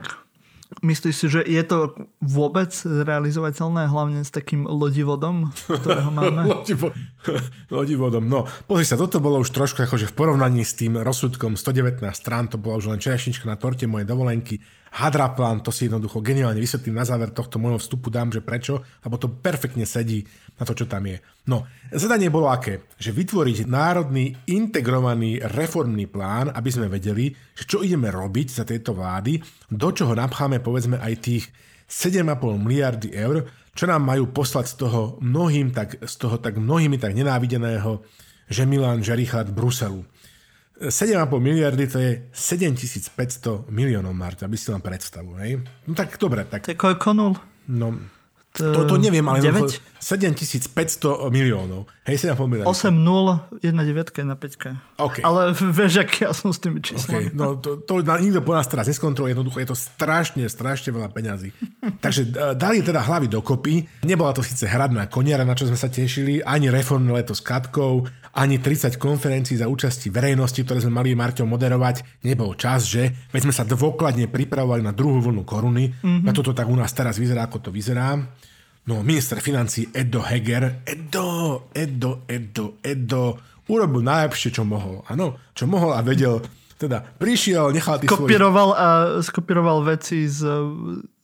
[0.79, 1.91] Myslíš si, že je to
[2.23, 6.47] vôbec realizovateľné, hlavne s takým lodivodom, ktorého máme?
[6.47, 6.95] Lodivo-
[7.75, 8.47] lodivodom, no.
[8.71, 12.55] Pozri sa, toto bolo už trošku akože v porovnaní s tým rozsudkom 119 strán, to
[12.55, 14.63] bola už len čerešnička na torte mojej dovolenky.
[14.91, 19.15] Hadraplan, to si jednoducho geniálne vysvetlím na záver tohto môjho vstupu, dám, že prečo, lebo
[19.19, 20.27] to perfektne sedí
[20.61, 21.17] na to, čo tam je.
[21.49, 22.85] No, zadanie bolo aké?
[23.01, 28.93] Že vytvoriť národný integrovaný reformný plán, aby sme vedeli, že čo ideme robiť za tejto
[28.93, 29.41] vlády,
[29.73, 31.49] do čoho napcháme povedzme aj tých
[31.89, 37.01] 7,5 miliardy eur, čo nám majú poslať z toho mnohým, tak, z toho tak mnohými
[37.01, 38.05] tak nenávideného
[38.51, 40.03] že Milan Žerichát Bruselu.
[40.81, 45.63] 7,5 miliardy to je 7500 miliónov, Marta, aby si len predstavu, hej?
[45.87, 46.67] No tak dobre, tak...
[46.67, 47.33] To je koľko nul?
[47.71, 47.95] No,
[48.51, 49.90] to, to neviem, ale 9?
[50.01, 51.85] 7500 miliónov.
[52.09, 52.73] Hej, 7,5 miliónov.
[52.73, 54.97] 8, 0, 1 9 na 5.
[54.97, 55.21] Okay.
[55.21, 57.29] Ale vieš, aký ja som s tými číslami.
[57.29, 57.37] Okay.
[57.37, 61.53] No, to, to nikto po nás teraz neskontroluje, jednoducho je to strašne, strašne veľa peňazí.
[62.01, 64.01] Takže dali teda hlavy dokopy.
[64.01, 68.09] Nebola to síce hradná koniara, na čo sme sa tešili, ani reformné leto s Katkou,
[68.33, 72.25] ani 30 konferencií za účasti verejnosti, ktoré sme mali Marťom moderovať.
[72.25, 73.13] Nebol čas, že?
[73.29, 75.93] Veď sme sa dôkladne pripravovali na druhú vlnu koruny.
[75.93, 76.25] Mm-hmm.
[76.25, 78.17] A toto tak u nás teraz vyzerá, ako to vyzerá.
[78.81, 83.37] No, minister financí Edo Heger, Edo, Edo, Edo, Edo,
[83.69, 85.05] urobil najlepšie, čo mohol.
[85.05, 86.41] Áno, čo mohol a vedel,
[86.81, 88.81] teda prišiel, nechal tých Kopíroval svojich...
[88.81, 88.87] a
[89.21, 90.49] skopíroval veci z,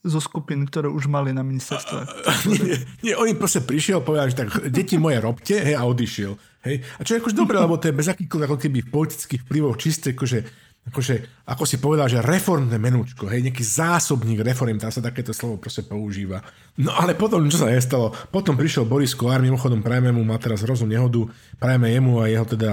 [0.05, 1.99] zo skupín, ktoré už mali na ministerstve.
[2.53, 6.37] nie, nie, on im proste prišiel, povedal, že tak, deti moje robte, hej, a odišiel.
[6.61, 6.85] Hej.
[6.97, 10.13] A čo je akože dobré, lebo to je bez akýchkoľvek ako keby politických vplyvov čisté,
[10.13, 15.35] akože akože, ako si povedal, že reformné menúčko, hej, nejaký zásobník reform, tam sa takéto
[15.35, 16.39] slovo proste používa.
[16.79, 18.15] No ale potom, čo sa nestalo?
[18.31, 21.27] Potom prišiel Boris Kolár, mimochodom prajeme mu, má teraz hroznú nehodu,
[21.59, 22.69] prajeme jemu a jeho teda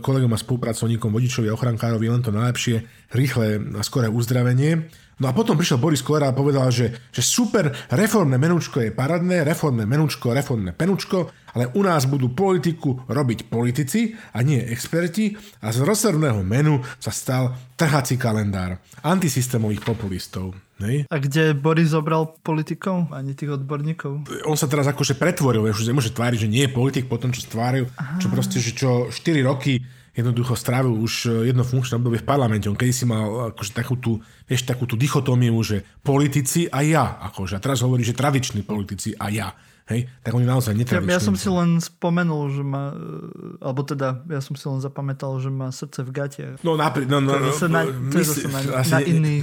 [0.00, 4.88] kolegom a spolupracovníkom, vodičovi a ochrankárovi len to najlepšie, rýchle a skoré uzdravenie.
[5.20, 9.44] No a potom prišiel Boris Kolár a povedal, že, že super, reformné menúčko je paradné,
[9.44, 15.68] reformné menúčko, reformné penučko, ale u nás budú politiku robiť politici a nie experti a
[15.76, 20.56] z rozsledného menu sa stal trhací kalendár antisystémových populistov.
[20.80, 21.04] Nej?
[21.12, 23.12] A kde Boris zobral politikov?
[23.12, 24.24] Ani tých odborníkov?
[24.48, 27.44] On sa teraz akože pretvoril, už nemôže tváriť, že nie je politik po tom, čo
[27.44, 32.26] stváril, čo proste, že čo 4 roky jednoducho strávil už e, jedno funkčné obdobie v
[32.26, 32.66] parlamente.
[32.66, 37.18] On kedy si mal akože takú tú, vieš, takú tú dichotómiu, že politici a ja.
[37.30, 37.58] Akože.
[37.58, 39.48] A teraz hovorí, že tradiční politici a ja.
[39.90, 40.06] Hej?
[40.22, 41.10] Tak oni naozaj netradiční.
[41.10, 44.78] Ja, ja som si len spomenul, že má, e, alebo teda ja som si len
[44.78, 46.46] zapamätal, že má srdce v gate.
[46.62, 49.42] No, napri- no, no, to je na, to je zase na, na iný,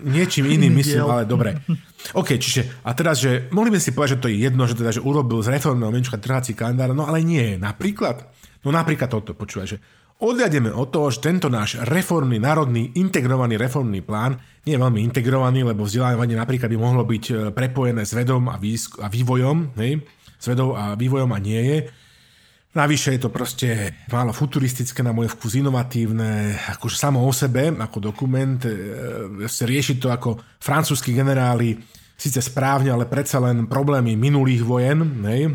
[0.00, 1.08] Niečím iným iný myslím, diel.
[1.12, 1.60] ale dobre.
[2.20, 4.90] OK, čiže a teraz, že mohli by si povedať, že to je jedno, že, teda,
[4.96, 7.60] že urobil z reformného menška trhací kalendár, no ale nie.
[7.60, 8.32] Napríklad
[8.66, 9.78] No napríklad toto, počúvaj, že
[10.18, 15.62] odľademe od toho, že tento náš reformný, národný, integrovaný reformný plán nie je veľmi integrovaný,
[15.62, 20.02] lebo vzdelávanie napríklad by mohlo byť e, prepojené s vedom a, výsk- a vývojom, hej?
[20.34, 21.78] s vedou a vývojom a nie je.
[22.74, 23.68] Navyše je to proste
[24.10, 28.74] málo futuristické, na môj vkus inovatívne, akože samo o sebe, ako dokument, e,
[29.46, 31.78] riešiť to ako francúzskí generáli,
[32.18, 35.54] síce správne, ale predsa len problémy minulých vojen, hej?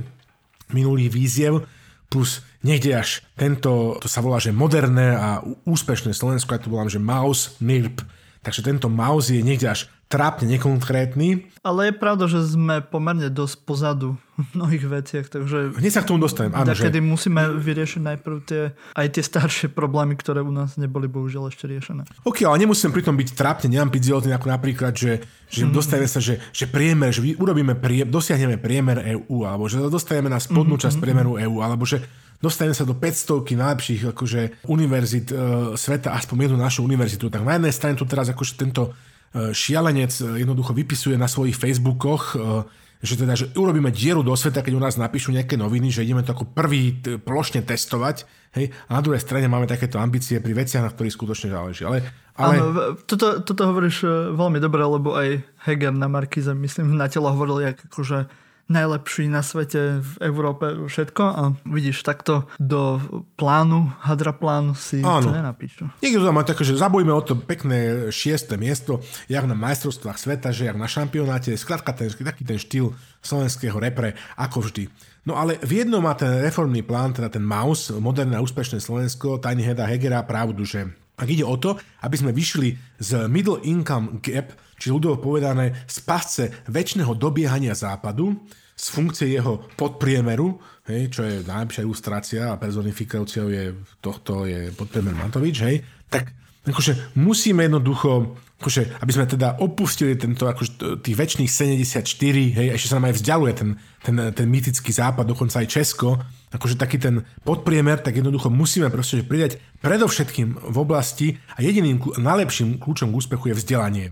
[0.72, 1.68] minulých víziev,
[2.08, 6.90] plus niekde až tento, to sa volá, že moderné a úspešné Slovensko, ja to volám,
[6.90, 8.02] že Maus NIRP.
[8.42, 11.48] Takže tento Maus je niekde až trápne nekonkrétny.
[11.64, 15.78] Ale je pravda, že sme pomerne dosť pozadu v mnohých veciach, takže...
[15.80, 16.76] Hneď sa k tomu dostanem, áno.
[16.76, 17.00] Že...
[17.00, 22.04] musíme vyriešiť najprv tie, aj tie staršie problémy, ktoré u nás neboli bohužiaľ ešte riešené.
[22.28, 25.72] OK, ale nemusíme pritom byť trápne neambiciózny, ako napríklad, že, že mm.
[25.72, 30.44] dostaneme sa, že, že priemer, že urobíme prie, dosiahneme priemer EÚ, alebo že dostaneme na
[30.44, 30.92] spodnú mm-hmm.
[30.92, 32.04] časť priemeru EÚ, alebo že
[32.42, 35.36] dostaneme sa do 500 najlepších akože, univerzit e,
[35.78, 37.30] sveta, aspoň jednu našu univerzitu.
[37.30, 41.56] Tak na jednej strane tu teraz akože tento e, šialenec e, jednoducho vypisuje na svojich
[41.56, 42.66] Facebookoch, e,
[43.02, 46.22] že teda, že urobíme dieru do sveta, keď u nás napíšu nejaké noviny, že ideme
[46.22, 50.54] to ako prvý t- plošne testovať, hej, a na druhej strane máme takéto ambície pri
[50.54, 51.82] veciach, na ktorých skutočne záleží.
[51.82, 52.06] Ale,
[52.38, 52.54] ale...
[52.62, 52.66] Áno,
[53.10, 57.74] toto, toto hovoríš e, veľmi dobre, lebo aj Heger na Markize, myslím, na telo hovoril,
[57.74, 58.30] jak akože
[58.72, 63.04] najlepší na svete v Európe všetko a vidíš, takto do
[63.36, 65.28] plánu, hadra plánu si Áno.
[65.28, 65.92] to nenapíšu.
[66.00, 70.56] Niekto to má také, že zabojíme o to pekné šieste miesto, jak na majstrovstvách sveta,
[70.56, 74.88] že jak na šampionáte, skladka ten, taký ten štýl slovenského repre, ako vždy.
[75.28, 79.38] No ale v jednom má ten reformný plán, teda ten MAUS, moderné a úspešné Slovensko,
[79.38, 80.90] tajný Heda Hegera, pravdu, že
[81.22, 85.98] Ak ide o to, aby sme vyšli z middle income gap, či ľudovo povedané z
[86.02, 88.34] pasce väčšného dobiehania západu,
[88.74, 90.58] z funkcie jeho podpriemeru,
[90.90, 96.34] hej, čo je najlepšia ilustrácia a personifikáciou je tohto je podpriemer Matovič, hej, tak
[96.66, 102.90] akože musíme jednoducho, akože, aby sme teda opustili tento, akože, tých väčšných 74, hej, ešte
[102.90, 103.70] sa nám aj vzdialuje ten,
[104.02, 106.18] ten, ten mytický západ, dokonca aj Česko,
[106.50, 112.82] akože taký ten podpriemer, tak jednoducho musíme proste pridať predovšetkým v oblasti a jediným najlepším
[112.82, 114.06] kľúčom k úspechu je vzdelanie.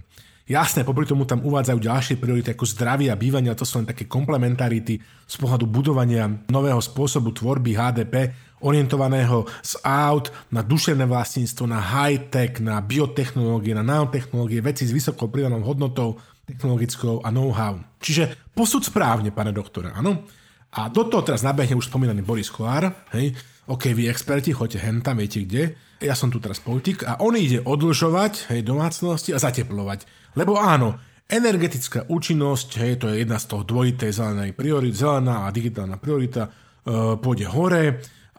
[0.50, 3.86] Jasné, popri tomu tam uvádzajú ďalšie priority ako zdravie a bývanie, a to sú len
[3.86, 4.98] také komplementarity
[5.30, 8.34] z pohľadu budovania nového spôsobu tvorby HDP,
[8.66, 15.30] orientovaného z aut na duševné vlastníctvo, na high-tech, na biotechnológie, na nanotechnológie, veci s vysokou
[15.30, 16.18] pridanou hodnotou,
[16.50, 17.78] technologickou a know-how.
[18.02, 20.26] Čiže posud správne, pane doktore, áno?
[20.74, 23.38] A do toho teraz nabehne už spomínaný Boris Kolár, hej,
[23.70, 27.36] OK, vy experti, choďte hen tam, viete kde, ja som tu teraz politik a on
[27.36, 30.08] ide odlžovať hej, domácnosti a zateplovať.
[30.40, 30.96] Lebo áno,
[31.28, 36.48] energetická účinnosť, hej, to je jedna z toho dvojitej zelenej priorit, zelená a digitálna priorita,
[36.48, 36.50] e,
[37.20, 37.86] pôjde hore,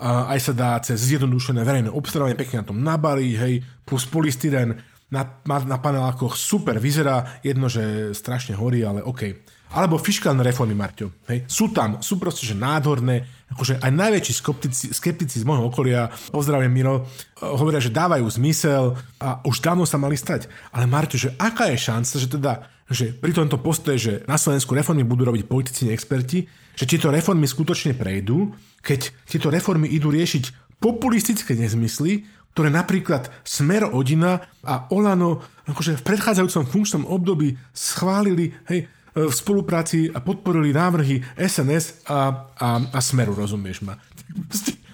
[0.00, 3.54] a aj sa dá cez zjednodušené verejné obstarávanie pekne na tom nabaliť, hej,
[3.84, 4.80] plus polystyren
[5.12, 9.42] na, na panelákoch super vyzerá, jedno, že strašne horí, ale OK.
[9.70, 11.14] Alebo fiskálne reformy, Marťo.
[11.30, 11.46] Hej.
[11.46, 16.70] Sú tam, sú proste, že nádherné, akože aj najväčší skeptici, skeptici z môjho okolia, pozdravím
[16.70, 17.06] Miro,
[17.42, 20.46] hovoria, že dávajú zmysel a už dávno sa mali stať.
[20.70, 22.52] Ale Marťo, že aká je šanca, že teda
[22.90, 27.46] že pri tomto postoje, že na Slovensku reformy budú robiť politici, experti, že tieto reformy
[27.46, 28.50] skutočne prejdú,
[28.82, 35.38] keď tieto reformy idú riešiť populistické nezmysly, ktoré napríklad Smer Odina a Olano
[35.70, 42.68] akože v predchádzajúcom funkčnom období schválili, hej, v spolupráci a podporili návrhy SNS a, a,
[42.94, 43.98] a Smeru, rozumieš ma.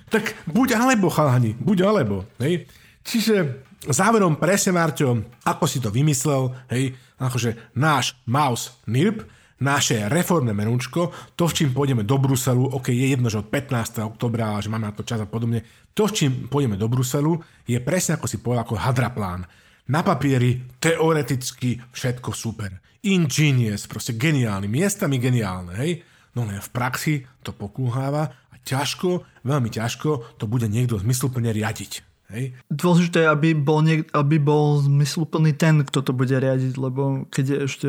[0.08, 2.24] Tak buď alebo, chalani, buď alebo.
[2.40, 2.64] Hej.
[3.04, 9.22] Čiže záverom presne, Marťo, ako si to vymyslel, hej, akože náš Maus NIRP,
[9.56, 14.04] naše reformné menúčko, to, v čím pôjdeme do Bruselu, ok, je jedno, že od 15.
[14.04, 15.64] oktobra, že máme na to čas a podobne,
[15.96, 19.48] to, v čím pôjdeme do Bruselu, je presne ako si povedal, ako hadraplán.
[19.86, 26.02] Na papieri teoreticky všetko super ingenious, proste geniálny, miestami geniálne, hej?
[26.36, 32.05] No len v praxi to pokúháva a ťažko, veľmi ťažko to bude niekto zmysluplne riadiť.
[32.26, 32.58] Hej.
[32.66, 37.58] Dôležité aby bol, niek- aby bol zmysluplný ten, kto to bude riadiť, lebo keď je
[37.70, 37.88] ešte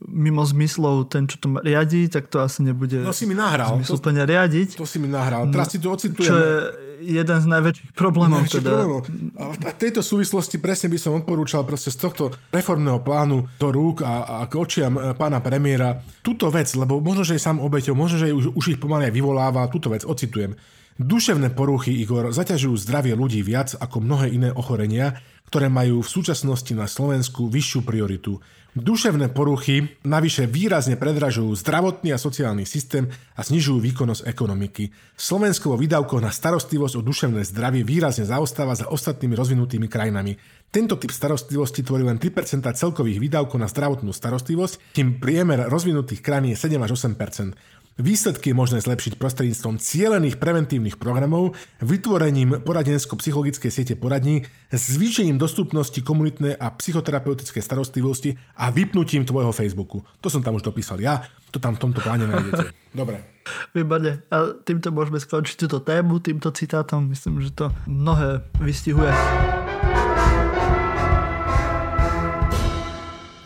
[0.00, 3.76] mimo zmyslov ten, čo to riadi, tak to asi nebude no, si mi nahral.
[3.76, 4.80] zmysluplne riadiť.
[4.80, 5.52] To si mi nahral.
[5.52, 6.32] Teraz si to ocitujem.
[6.32, 8.48] Čo je jeden z najväčších problémov.
[8.48, 8.70] Najväčší teda.
[8.72, 9.00] problémov.
[9.36, 14.00] A v tejto súvislosti presne by som odporúčal proste z tohto reformného plánu do rúk
[14.00, 17.92] a, a k očiam e, pána premiéra túto vec, lebo možno, že je sám obeťou,
[17.92, 20.56] možno, že už, už ich pomaly vyvoláva, túto vec ocitujem.
[20.94, 25.18] Duševné poruchy, Igor, zaťažujú zdravie ľudí viac ako mnohé iné ochorenia,
[25.50, 28.38] ktoré majú v súčasnosti na Slovensku vyššiu prioritu.
[28.78, 34.94] Duševné poruchy navyše výrazne predražujú zdravotný a sociálny systém a znižujú výkonnosť ekonomiky.
[35.18, 40.38] Slovensko vo výdavkoch na starostlivosť o duševné zdravie výrazne zaostáva za ostatnými rozvinutými krajinami.
[40.70, 46.54] Tento typ starostlivosti tvorí len 3% celkových výdavkov na zdravotnú starostlivosť, kým priemer rozvinutých krajín
[46.54, 47.54] je 7 až 8%.
[47.94, 56.58] Výsledky je možné zlepšiť prostredníctvom cielených preventívnych programov, vytvorením poradensko-psychologickej siete poradní, zvýšením dostupnosti komunitnej
[56.58, 60.02] a psychoterapeutickej starostlivosti a vypnutím tvojho Facebooku.
[60.18, 61.22] To som tam už dopísal ja,
[61.54, 62.74] to tam v tomto pláne nájdete.
[62.98, 63.22] Dobre.
[63.70, 64.26] Výborne.
[64.26, 67.06] A týmto môžeme skončiť túto tému, týmto citátom.
[67.06, 69.14] Myslím, že to mnohé vystihuje.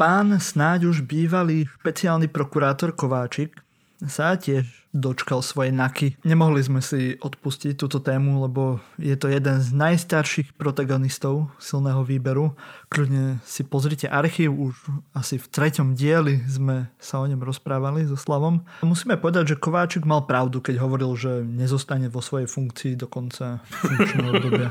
[0.00, 3.67] Pán snáď už bývalý špeciálny prokurátor Kováčik
[4.06, 6.16] sa tiež dočkal svojej naky.
[6.24, 12.56] Nemohli sme si odpustiť túto tému, lebo je to jeden z najstarších protagonistov silného výberu.
[12.88, 14.74] Kľudne si pozrite archív, už
[15.12, 18.64] asi v treťom dieli sme sa o ňom rozprávali so Slavom.
[18.80, 23.60] Musíme povedať, že Kováčik mal pravdu, keď hovoril, že nezostane vo svojej funkcii do konca
[23.68, 24.68] funkčného obdobia.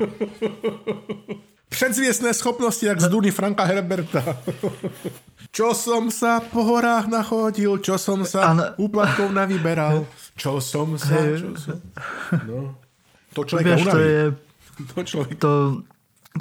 [1.69, 4.23] Předzviesné schopnosti, jak z Duny Franka Herberta.
[5.57, 8.77] Čo som sa po horách nachodil, čo som sa An...
[8.77, 10.05] úplatkov navyberal,
[10.37, 11.17] čo som sa...
[11.17, 11.81] Čo som...
[12.45, 12.77] No.
[13.33, 14.21] To človek Vieš, to je
[14.93, 15.33] to, človek...
[15.41, 15.53] to,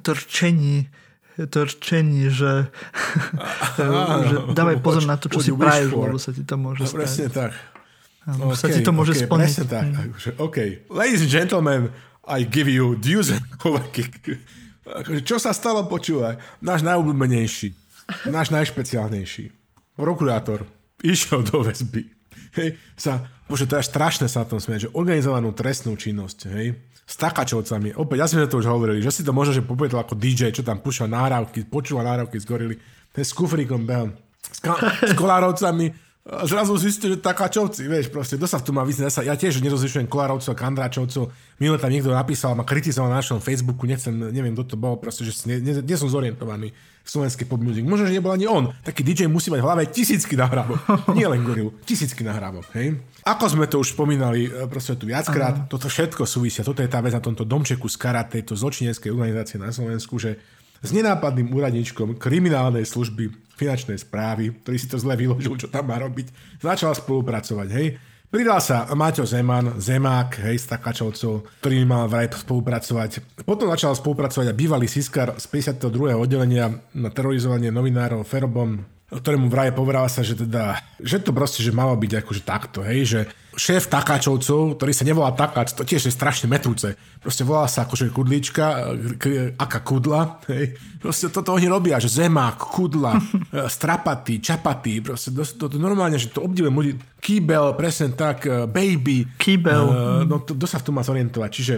[0.04, 0.92] to rčení
[1.36, 2.68] to rčení, že,
[3.80, 6.88] Áno, že dávaj pozor na to, čo si prajú, lebo sa ti to môže no,
[6.88, 6.96] stať.
[7.00, 7.50] Presne tak.
[8.28, 9.48] Áno, okay, sa ti to môže okay, splniť.
[9.48, 9.86] Presne tak.
[9.96, 10.44] Mm.
[10.44, 10.56] OK.
[10.92, 11.80] Ladies and gentlemen,
[12.24, 13.36] I give you Deuce
[15.24, 16.36] Čo sa stalo, počúvaj.
[16.60, 17.85] Náš najobľúbenejší
[18.26, 19.50] náš najšpeciálnejší.
[19.96, 20.66] Prokurátor
[21.02, 22.02] išiel do väzby.
[22.56, 26.76] hej, sa, bože, to je strašné sa na tom smieť, že organizovanú trestnú činnosť, hej,
[27.06, 27.94] s takačovcami.
[27.94, 30.66] Opäť, ja sme to už hovorili, že si to možno, že popietal ako DJ, čo
[30.66, 32.76] tam púšťa nahrávky, počúva nahrávky z gorily,
[33.14, 34.10] ten s kufríkom behom,
[34.42, 38.82] s, ka- s kolárovcami, a zrazu zistíte, že takáčovci, vieš, proste, kto sa tom má
[38.82, 39.22] vyznať.
[39.22, 41.30] Ja tiež nerozlišujem kolárovcov a kandráčovcov.
[41.62, 45.22] Minule tam niekto napísal, ma kritizoval na našom Facebooku, nechcem, neviem, kto to bol, proste,
[45.22, 47.86] že nie, nie, nie som zorientovaný v slovenskej pop music.
[47.86, 48.74] Možno, že nebol ani on.
[48.82, 50.82] Taký DJ musí mať v hlave tisícky nahrávok.
[51.14, 52.98] Nie len gorilu, tisícky nahrávok, hej.
[53.22, 55.66] Ako sme to už spomínali e, proste tu viackrát, Aha.
[55.70, 56.66] toto všetko súvisia.
[56.66, 60.42] Toto je tá vec na tomto domčeku z karate, tejto zločineckej organizácie na Slovensku, že
[60.80, 65.96] s nenápadným úradničkom kriminálnej služby finančnej správy, ktorý si to zle vyložil, čo tam má
[65.96, 67.96] robiť, začal spolupracovať, hej.
[68.26, 73.42] Pridal sa Maťo Zeman, Zemák, hej, z Takačovcov, ktorý mal vraj spolupracovať.
[73.46, 76.18] Potom začal spolupracovať aj bývalý Siskar z 52.
[76.18, 81.70] oddelenia na terorizovanie novinárov Ferobom, ktorému vraj povedal sa, že teda, že to proste, že
[81.70, 83.20] malo byť akože takto, hej, že
[83.54, 86.98] šéf takáčovcov, ktorý sa nevolá takáč, to tiež je strašne metúce.
[87.22, 88.92] Proste volá sa akože kudlička,
[89.56, 90.74] aká kudla, hej.
[90.98, 93.14] Proste toto oni robia, že zemák, kudla,
[93.78, 96.92] strapatý, čapatý, proste to, to, to normálne, že to obdivujem ľudí.
[97.22, 99.26] Kýbel, presne tak, eh, baby.
[99.38, 99.82] Kýbel.
[99.86, 101.50] Uh, no to, to sa v tom má zorientovať.
[101.50, 101.74] Čiže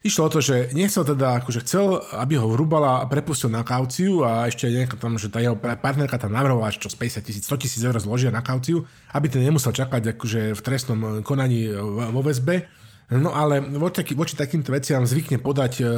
[0.00, 4.24] Išlo o to, že nechcel teda, akože chcel, aby ho vrúbala a prepustil na kauciu
[4.24, 7.60] a ešte nejaká tam, že tá jeho partnerka tam navrhovala, čo z 50 tisíc, 100
[7.60, 11.68] tisíc eur zložia na kauciu, aby ten nemusel čakať akože v trestnom konaní
[12.16, 12.64] vo väzbe.
[13.12, 15.88] No ale voči, voči takýmto veciam zvykne podať e, e,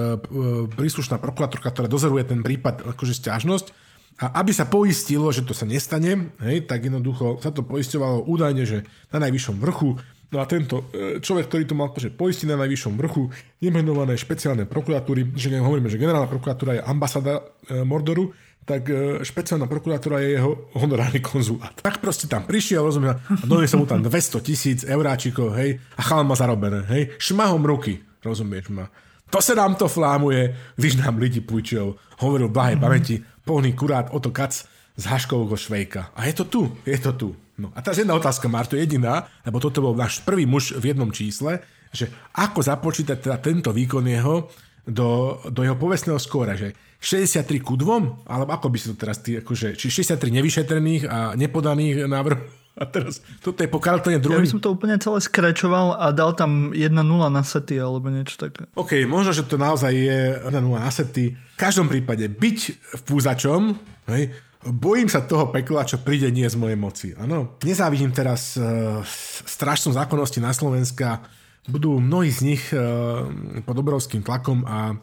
[0.66, 3.70] príslušná prokurátorka, ktorá dozoruje ten prípad akože stiažnosť.
[4.18, 8.64] A aby sa poistilo, že to sa nestane, hej, tak jednoducho sa to poisťovalo údajne,
[8.64, 8.82] že
[9.12, 10.00] na najvyššom vrchu
[10.32, 13.28] No a tento e, človek, ktorý to mal akože poistiť na najvyššom vrchu,
[13.60, 18.32] nemenované špeciálne prokuratúry, že hovoríme, že generálna prokuratúra je ambasáda e, Mordoru,
[18.64, 21.76] tak e, špeciálna prokuratúra je jeho honorárny konzulát.
[21.76, 26.24] Tak proste tam prišiel, rozumiem, a donesol mu tam 200 tisíc euráčikov, hej, a chalán
[26.24, 28.88] má zarobené, hej, šmahom ruky, rozumieš ma.
[29.32, 33.14] To sa nám to flámuje, když nám lidi púčil, hovoril v blahej pamäti,
[33.44, 34.64] polný kurát Oto Kac
[34.96, 36.12] z Haškovho Švejka.
[36.12, 37.28] A je to tu, je to tu.
[37.60, 41.12] No a teraz jedna otázka, Marto, jediná, lebo toto bol náš prvý muž v jednom
[41.12, 41.60] čísle,
[41.92, 44.48] že ako započítať teda tento výkon jeho
[44.88, 49.20] do, do jeho povestného skóra, že 63 ku 2, alebo ako by si to teraz
[49.20, 54.40] ty, akože, či 63 nevyšetrených a nepodaných návrhov a teraz, toto je po Carltone druhý.
[54.40, 56.88] Ja by som to úplne celé skrečoval a dal tam 1-0
[57.28, 58.64] na sety alebo niečo také.
[58.72, 61.36] OK, možno, že to naozaj je 1-0 na sety.
[61.36, 63.76] V každom prípade byť v púzačom,
[64.08, 64.32] hej,
[64.62, 67.08] Bojím sa toho pekla, čo príde nie z mojej moci.
[67.18, 67.58] Áno.
[67.66, 69.02] Nezávidím teraz uh,
[69.42, 71.26] strašnou zákonnosti na Slovenska.
[71.66, 73.26] Budú mnohí z nich uh,
[73.66, 74.94] pod obrovským tlakom a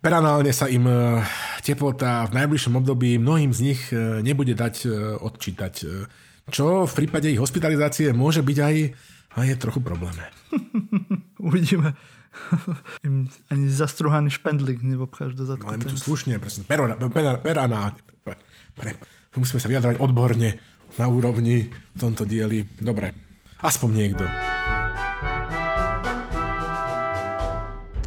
[0.00, 1.20] peranálne sa im uh,
[1.60, 5.74] teplota v najbližšom období mnohým z nich uh, nebude dať uh, odčítať.
[6.48, 8.74] Čo v prípade ich hospitalizácie môže byť aj,
[9.36, 10.16] aj je trochu problém.
[11.36, 12.00] Uvidíme.
[13.06, 15.68] Im ani zastruhaný špendlík neobcháš do zadku.
[15.68, 17.92] Máme tu slušne, presne, perana,
[18.74, 18.96] pre,
[19.36, 20.58] musíme sa vyjadrovať odborne
[20.98, 22.66] na úrovni v tomto dieli.
[22.78, 23.14] Dobre,
[23.62, 24.24] aspoň niekto.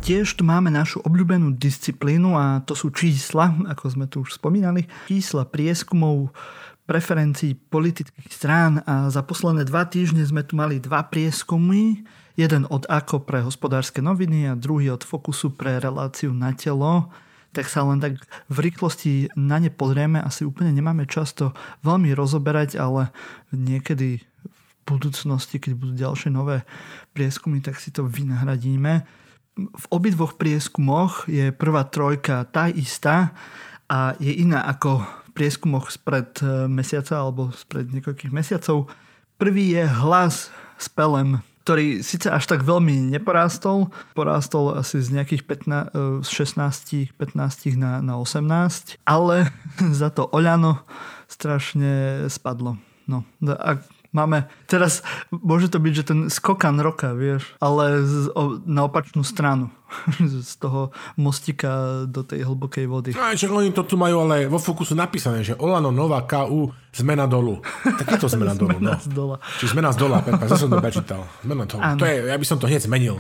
[0.04, 4.84] Tiež tu máme našu obľúbenú disciplínu a to sú čísla, ako sme tu už spomínali.
[5.08, 6.36] Čísla prieskumov
[6.84, 12.04] preferencií politických strán a za posledné dva týždne sme tu mali dva prieskumy.
[12.36, 17.08] Jeden od AKO pre hospodárske noviny a druhý od Fokusu pre reláciu na telo
[17.54, 18.18] tak sa len tak
[18.50, 20.18] v rýchlosti na ne pozrieme.
[20.18, 21.54] Asi úplne nemáme často
[21.86, 23.14] veľmi rozoberať, ale
[23.54, 26.66] niekedy v budúcnosti, keď budú ďalšie nové
[27.14, 29.06] prieskumy, tak si to vynahradíme.
[29.54, 33.38] V obidvoch prieskumoch je prvá trojka tá istá
[33.86, 38.90] a je iná ako v prieskumoch spred e, mesiaca alebo spred niekoľkých mesiacov.
[39.38, 40.50] Prvý je hlas
[40.82, 47.16] s pelem ktorý síce až tak veľmi neporástol, porástol asi z nejakých 15, z 16,
[47.16, 49.48] 15 na, na 18, ale
[50.00, 50.84] za to Oľano
[51.32, 52.76] strašne spadlo.
[53.08, 53.80] No, a
[54.14, 55.02] máme, teraz
[55.34, 59.74] môže to byť, že ten skokan roka, vieš, ale z, o, na opačnú stranu
[60.48, 63.12] z toho mostika do tej hlbokej vody.
[63.18, 67.26] No, čo oni to tu majú ale vo fokusu napísané, že Olano Nová KU zmena
[67.26, 67.60] dolu.
[67.84, 68.78] Tak je to zmena dolu.
[68.78, 69.02] zmena no.
[69.02, 69.36] z dola.
[69.60, 71.22] Či zmena z dola, Pepa, zase som to prečítal.
[71.44, 71.82] Zmena dolu.
[72.00, 73.18] To je, ja by som to hneď zmenil.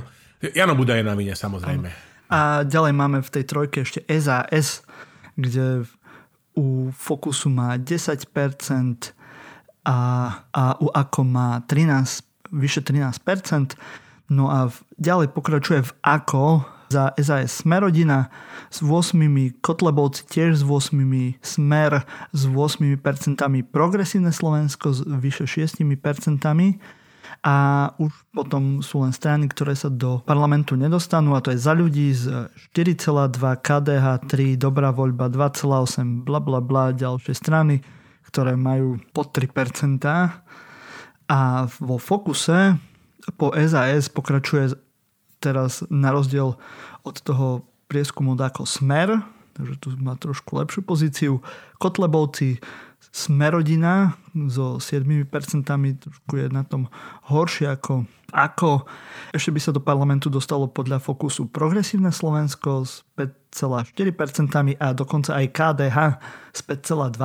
[0.53, 1.89] Jano Buda je na vine, samozrejme.
[1.89, 2.11] Ano.
[2.33, 4.81] A ďalej máme v tej trojke ešte SAS,
[5.37, 5.85] kde
[6.53, 8.25] u Fokusu má 10%,
[9.83, 9.97] a,
[10.51, 13.75] a AKO má 13, vyše 13%.
[14.31, 16.63] No a v, ďalej pokračuje v AKO
[16.93, 18.29] za SAS Smerodina
[18.69, 19.17] s 8,
[19.59, 23.01] Kotlebovci tiež s 8, Smer s 8%,
[23.73, 25.81] Progresívne Slovensko s vyše 6%
[27.43, 27.55] a
[27.99, 32.15] už potom sú len strany, ktoré sa do parlamentu nedostanú a to je za ľudí
[32.15, 37.83] z 4,2, KDH 3, Dobrá voľba 2,8, bla bla bla, ďalšie strany,
[38.33, 40.01] ktoré majú pod 3%.
[41.29, 41.39] A
[41.77, 42.81] vo fokuse
[43.37, 44.73] po SAS pokračuje
[45.37, 46.57] teraz na rozdiel
[47.05, 49.21] od toho prieskumu ako Smer,
[49.53, 51.33] takže tu má trošku lepšiu pozíciu.
[51.77, 52.57] Kotlebovci
[53.13, 54.17] Smerodina
[54.49, 55.29] so 7%
[56.01, 56.89] trošku je na tom
[57.29, 58.89] horšie ako, ako
[59.29, 65.45] ešte by sa do parlamentu dostalo podľa fokusu Progresívne Slovensko s 5,4% a dokonca aj
[65.53, 65.97] KDH
[66.57, 67.21] s 5,2%.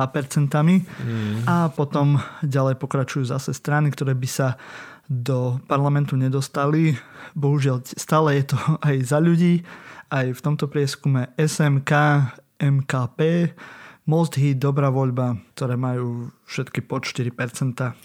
[0.53, 1.49] Mm.
[1.49, 4.61] A potom ďalej pokračujú zase strany, ktoré by sa
[5.09, 6.93] do parlamentu nedostali.
[7.33, 8.57] Bohužiaľ stále je to
[8.87, 9.65] aj za ľudí.
[10.09, 11.91] Aj v tomto prieskume SMK,
[12.61, 13.51] MKP,
[14.09, 17.29] Most Hit, Dobrá voľba, ktoré majú všetky pod 4%.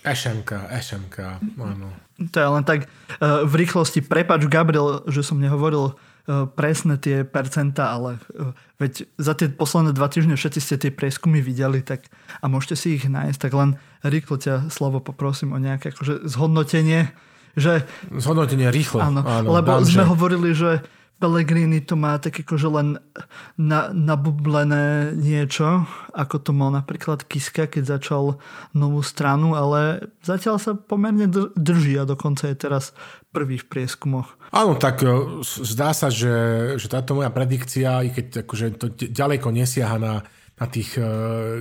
[0.04, 1.16] SMK, SMK,
[1.56, 1.88] áno.
[2.28, 4.04] To je len tak uh, v rýchlosti.
[4.04, 5.96] Prepač, Gabriel, že som nehovoril
[6.26, 10.90] uh, presne tie percentá, ale uh, veď za tie posledné dva týždne všetci ste tie
[10.90, 12.08] prieskumy videli tak,
[12.40, 17.12] a môžete si ich nájsť, tak len rýchlo ťa slovo poprosím o nejaké akože zhodnotenie.
[17.54, 18.98] Že, zhodnotenie rýchlo.
[18.98, 20.10] Áno, áno lebo dám, sme že...
[20.10, 20.82] hovorili, že
[21.22, 22.88] Pellegrini to má tak akože len
[23.54, 28.42] na, nabublené niečo, ako to mal napríklad Kiska, keď začal
[28.74, 32.92] novú stranu, ale zatiaľ sa pomerne drží a dokonca je teraz
[33.30, 34.34] prvý v prieskumoch.
[34.50, 36.34] Áno, tak e, zdá sa, že,
[36.82, 40.14] že táto moja predikcia, i keď akože to ďaleko nesiaha na,
[40.54, 41.06] na tých e,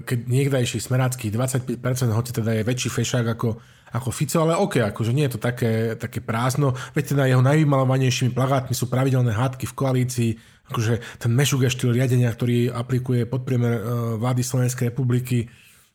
[0.05, 3.57] keď niekdajších smeráckých 25%, hoci teda je väčší fešák ako
[3.93, 6.73] ako Fico, ale OK, akože nie je to také, také prázdno.
[6.97, 10.29] Veď teda jeho najvymalovanejšími plagátmi sú pravidelné hádky v koalícii,
[10.73, 13.81] akože ten mešuge štýl riadenia, ktorý aplikuje podpriemer e,
[14.17, 15.45] vlády Slovenskej republiky.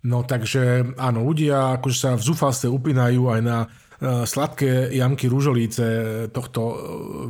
[0.07, 3.67] No takže áno, ľudia akože sa v zúfalstve upínajú aj na e,
[4.23, 5.85] sladké jamky rúžolíce
[6.31, 6.75] tohto e,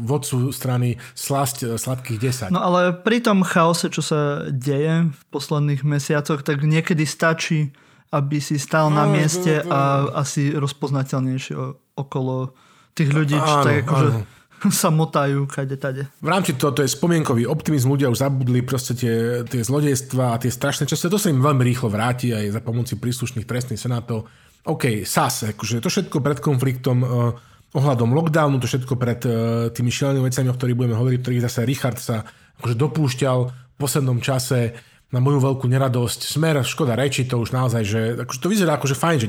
[0.04, 2.52] vodcu strany slasť sladkých 10.
[2.52, 7.72] No ale pri tom chaose, čo sa deje v posledných mesiacoch, tak niekedy stačí
[8.09, 11.54] aby si stál na mieste a asi rozpoznateľnejšie
[11.98, 12.56] okolo
[12.96, 14.11] tých ľudí, čo tak akože
[14.82, 16.02] sa motajú kade tade.
[16.18, 20.40] V rámci toho to je spomienkový optimizm, ľudia už zabudli proste tie, tie zlodejstva a
[20.40, 21.06] tie strašné časy.
[21.06, 24.26] To sa im veľmi rýchlo vráti aj za pomoci príslušných trestných senátov.
[24.66, 27.32] OK, SAS, akože to všetko pred konfliktom uh,
[27.72, 29.34] ohľadom lockdownu, to všetko pred uh,
[29.70, 32.26] tými šialenými vecami, o ktorých budeme hovoriť, ktorých zase Richard sa
[32.59, 34.74] akože dopúšťal v poslednom čase
[35.09, 36.20] na moju veľkú neradosť.
[36.28, 39.28] Smer, škoda reči, to už naozaj, že akože to vyzerá akože fajn, že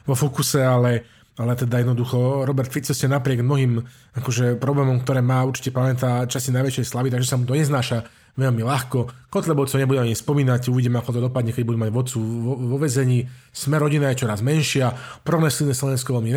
[0.07, 1.03] vo fokuse, ale,
[1.35, 3.83] ale teda jednoducho Robert Fico ste napriek mnohým
[4.15, 8.65] akože problémom, ktoré má, určite pamätá časy najväčšej slavy, takže sa mu to neznáša veľmi
[8.65, 9.29] ľahko.
[9.29, 13.29] Kotlebovcov nebudem ani spomínať, uvidíme, ako to dopadne, keď budú mať vodcu vo, vo vezení.
[13.53, 16.33] Sme rodina je čoraz menšia, progresívne Slovensko veľmi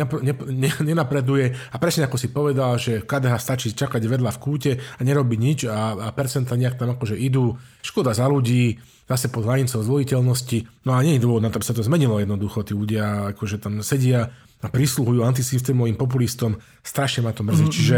[0.85, 5.39] nenapreduje a presne ako si povedal, že KDH stačí čakať vedľa v kúte a nerobiť
[5.41, 7.57] nič a, a percenta nejak tam akože idú.
[7.81, 8.77] Škoda za ľudí,
[9.09, 10.85] zase pod hranicou zvoliteľnosti.
[10.85, 12.61] No a nie je dôvod na to, aby sa to zmenilo jednoducho.
[12.61, 14.29] Tí ľudia akože tam sedia
[14.61, 16.57] a prísluhujú antisystémovým populistom.
[16.81, 17.65] Strašne ma to mrzí.
[17.65, 17.77] Mm-hmm.
[17.77, 17.97] Čiže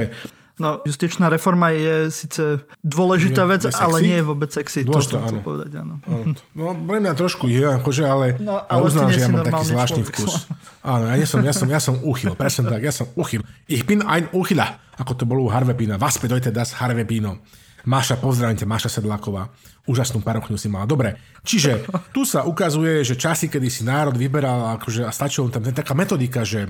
[0.60, 4.84] No, justičná reforma je síce dôležitá vec, je ale nie je vôbec sexy.
[4.84, 5.40] Dôležitá, to áno.
[5.40, 6.04] povedať, áno.
[6.52, 10.02] No, pre mňa trošku je, akože, ale, no, ale uznám, že ja mám taký zvláštny
[10.12, 10.52] vkus.
[10.84, 13.40] Áno, ja, som, ja, som, ja som uchyl, presne tak, ja som uchyl.
[13.72, 15.96] Ich bin ein Uchila, ako to bolo u Harvepína.
[15.96, 17.40] Was bedeutet das Harvepíno?
[17.88, 19.56] Máša, pozdravím ťa, Máša Sedláková.
[19.88, 20.84] Úžasnú parochňu si mala.
[20.84, 21.16] Dobre,
[21.48, 25.96] čiže tu sa ukazuje, že časy, kedy si národ vyberal akože, a stačilo tam taká
[25.96, 26.68] metodika, že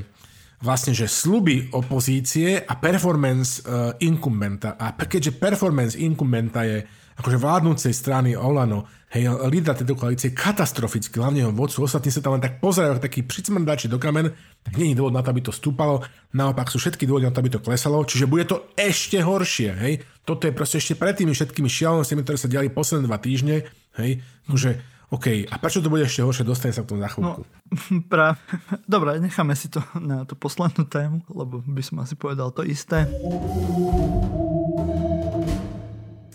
[0.60, 4.76] vlastne, že sluby opozície a performance uh, inkumbenta.
[4.76, 6.84] A keďže performance inkumbenta je
[7.20, 12.40] akože vládnúcej strany Olano, hej, lídra tejto koalície katastroficky, hlavne jeho vodcu, ostatní sa tam
[12.40, 14.32] len tak pozerajú, ako taký pricmrdači do kamen,
[14.64, 16.00] tak je dôvod na to, aby to stúpalo,
[16.32, 19.94] naopak sú všetky dôvody na to, aby to klesalo, čiže bude to ešte horšie, hej.
[20.24, 23.68] Toto je proste ešte pred tými všetkými šialenostiami, ktoré sa diali posledné dva týždne,
[24.00, 26.46] hej, akože OK, a prečo to bude ešte horšie?
[26.46, 27.42] Dostane sa k tomu za chvíľku.
[27.42, 27.50] No,
[28.12, 28.38] pra...
[28.86, 33.10] Dobre, necháme si to na tú poslednú tému, lebo by som asi povedal to isté.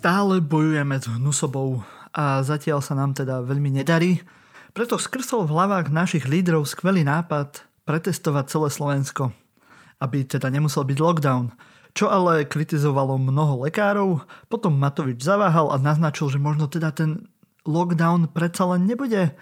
[0.03, 4.27] Stále bojujeme s hnusobou a zatiaľ sa nám teda veľmi nedarí.
[4.75, 9.31] Preto skrsol v hlavách našich lídrov skvelý nápad pretestovať celé Slovensko,
[10.03, 11.55] aby teda nemusel byť lockdown.
[11.95, 17.31] Čo ale kritizovalo mnoho lekárov, potom Matovič zaváhal a naznačil, že možno teda ten
[17.64, 19.34] lockdown predsa len nebude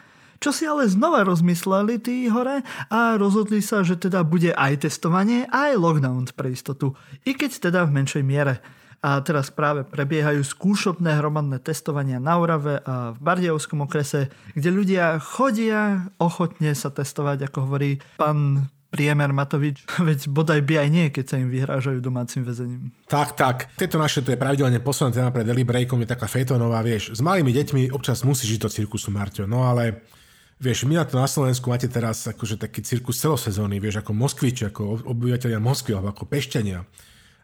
[0.42, 5.46] čo si ale znova rozmysleli tí hore a rozhodli sa, že teda bude aj testovanie,
[5.46, 6.98] aj lockdown pre istotu.
[7.22, 8.58] I keď teda v menšej miere.
[9.02, 15.18] A teraz práve prebiehajú skúšobné hromadné testovania na Orave a v Bardejovskom okrese, kde ľudia
[15.18, 21.24] chodia ochotne sa testovať, ako hovorí pán priemer Matovič, veď bodaj by aj nie, keď
[21.24, 22.93] sa im vyhrážajú domácim väzením.
[23.09, 23.72] Tak, tak.
[23.80, 27.24] Tieto naše, to je pravidelne posledné téma pre Daily Breakom, je taká fejtonová, vieš, s
[27.24, 30.05] malými deťmi občas musí žiť to cirkusu, Marťo, no ale
[30.62, 34.70] Vieš, my na to na Slovensku máte teraz akože taký cirkus celosezónny, vieš, ako Moskvič,
[34.70, 36.86] ako obyvateľia Moskvy, alebo ako Pešťania.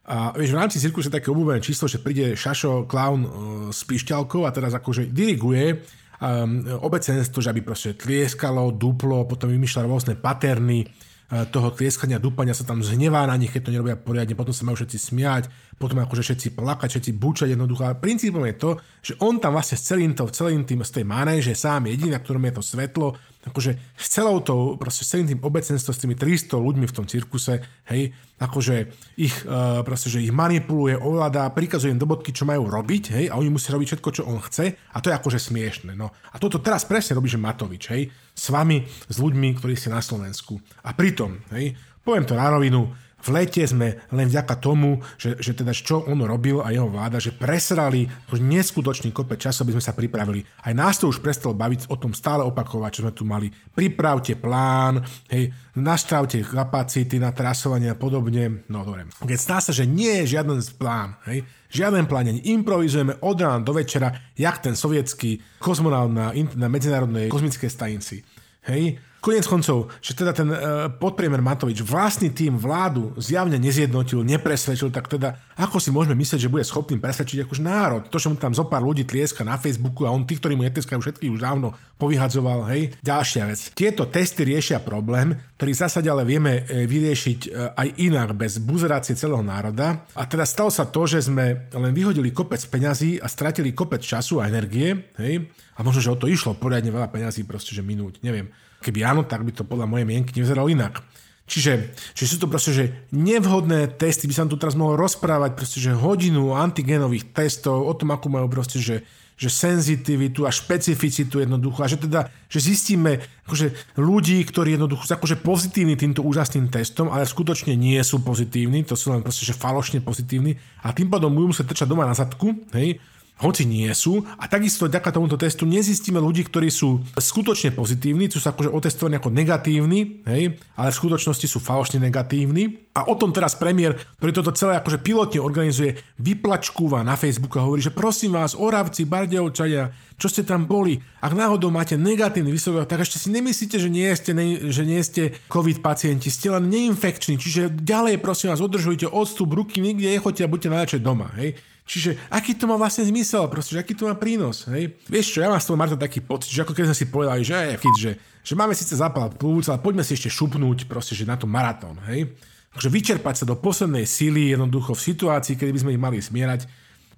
[0.07, 3.31] A vieš, v rámci cirkusu je také obľúbené číslo, že príde Šašo, klaun uh,
[3.75, 5.83] s pišťalkou a teraz akože diriguje
[6.23, 12.57] um, obecenstvo, že aby proste tlieskalo, duplo, potom vymýšľa rôzne paterny, E, toho tlieskania, dúpania
[12.57, 15.45] sa tam zhnevá na nich, keď to nerobia poriadne, potom sa majú všetci smiať,
[15.77, 17.85] potom akože všetci plakať, všetci bučať jednoducho.
[17.85, 18.71] A princípom je to,
[19.05, 22.25] že on tam vlastne s celým, to, celým tým z tej manéže sám jediný, na
[22.25, 23.09] ktorom je to svetlo,
[23.49, 27.09] akože s celou tou, proste s celým tým obecenstvom, s tými 300 ľuďmi v tom
[27.09, 28.77] cirkuse, hej, akože
[29.19, 33.25] ich, uh, proste, že ich manipuluje, ovláda, prikazuje im do bodky, čo majú robiť, hej,
[33.33, 36.15] a oni musia robiť všetko, čo on chce, a to je akože smiešne, no.
[36.31, 39.99] A toto teraz presne robí, že Matovič, hej, s vami, s ľuďmi, ktorí ste na
[39.99, 40.61] Slovensku.
[40.87, 41.75] A pritom, hej,
[42.07, 46.23] poviem to na rovinu, v lete sme len vďaka tomu, že, že teda čo on
[46.23, 50.47] robil a jeho vláda, že presrali neskutočný kopec času, aby sme sa pripravili.
[50.63, 53.51] Aj nás to už prestalo baviť o tom stále opakovať, čo sme tu mali.
[53.51, 55.03] Pripravte plán,
[55.35, 58.63] hej, nastavte kapacity na trasovanie a podobne.
[58.71, 59.11] No dobre.
[59.19, 61.43] Keď stá sa, že nie je žiaden plán, hej,
[61.75, 67.71] žiaden plán, improvizujeme od rána do večera, jak ten sovietský kozmonaut na, na medzinárodnej kozmickej
[67.71, 68.23] stanici.
[68.69, 74.89] Hej, Konec koncov, že teda ten uh, podpriemer Matovič vlastný tým vládu zjavne nezjednotil, nepresvedčil,
[74.89, 78.09] tak teda ako si môžeme myslieť, že bude schopný presvedčiť akož národ?
[78.09, 80.65] To, že mu tam zo pár ľudí tlieska na Facebooku a on tých, ktorí mu
[80.65, 82.97] netleskajú všetkých už dávno povyhadzoval, hej.
[83.05, 83.61] Ďalšia vec.
[83.77, 89.13] Tieto testy riešia problém, ktorý v ale vieme e, vyriešiť e, aj inak, bez buzerácie
[89.13, 90.09] celého národa.
[90.17, 94.41] A teda stalo sa to, že sme len vyhodili kopec peňazí a stratili kopec času
[94.41, 95.53] a energie, hej.
[95.77, 98.49] A možno, že o to išlo poriadne veľa peňazí proste, že minúť, neviem.
[98.79, 101.03] Keby áno, tak by to podľa mojej mienky nevyzeralo inak.
[101.49, 105.81] Čiže, čiže sú to proste, že nevhodné testy, by sa tu teraz mohol rozprávať, proste,
[105.81, 109.01] že hodinu antigenových testov, o tom, ako majú proste, že,
[109.41, 111.81] že senzitivitu a špecificitu jednoducho.
[111.81, 117.09] A že teda, že zistíme akože ľudí, ktorí jednoducho sú akože pozitívni týmto úžasným testom,
[117.09, 120.61] ale skutočne nie sú pozitívni, to sú len proste, že falošne pozitívni.
[120.85, 123.01] A tým pádom budú musieť trčať doma na zadku, hej,
[123.39, 124.27] hoci nie sú.
[124.39, 129.19] A takisto vďaka tomuto testu nezistíme ľudí, ktorí sú skutočne pozitívni, sú sa akože otestovaní
[129.19, 132.91] ako negatívni, hej, ale v skutočnosti sú falošne negatívni.
[132.99, 137.67] A o tom teraz premiér, ktorý toto celé akože pilotne organizuje, vyplačkúva na Facebooku a
[137.67, 142.91] hovorí, že prosím vás, Oravci, Bardejovčania, čo ste tam boli, ak náhodou máte negatívny výsledok,
[142.91, 146.67] tak ešte si nemyslíte, že nie ste, ne, že nie ste COVID pacienti, ste len
[146.67, 151.31] neinfekční, čiže ďalej prosím vás, održujte odstup ruky, nikde nechoďte a buďte najradšej doma.
[151.39, 151.55] Hej.
[151.89, 154.93] Čiže aký to má vlastne zmysel, proste, že aký to má prínos, hej?
[155.09, 157.41] Vieš čo, ja mám z toho Marta taký pocit, že ako keď sme si povedali,
[157.41, 158.13] že je fit, že,
[158.45, 161.97] že máme síce zapal plúc, ale poďme si ešte šupnúť proste, že na to maratón,
[162.13, 162.29] hej?
[162.77, 166.69] Takže vyčerpať sa do poslednej síly jednoducho v situácii, kedy by sme ich mali smierať.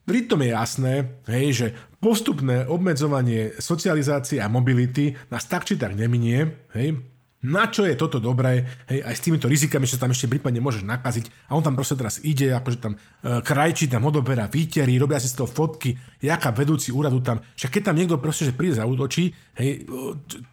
[0.05, 0.93] Pritom je jasné,
[1.29, 1.67] hej, že
[2.01, 6.97] postupné obmedzovanie socializácie a mobility nás tak či tak neminie, hej,
[7.41, 10.85] na čo je toto dobré, hej, aj s týmito rizikami, že tam ešte prípadne môžeš
[10.85, 15.17] nakaziť a on tam proste teraz ide, akože tam e, krajčí, tam odoberá výtery, robia
[15.17, 18.77] si z toho fotky, jaká vedúci úradu tam, však keď tam niekto proste, že príde
[18.77, 19.89] za útočí, hej,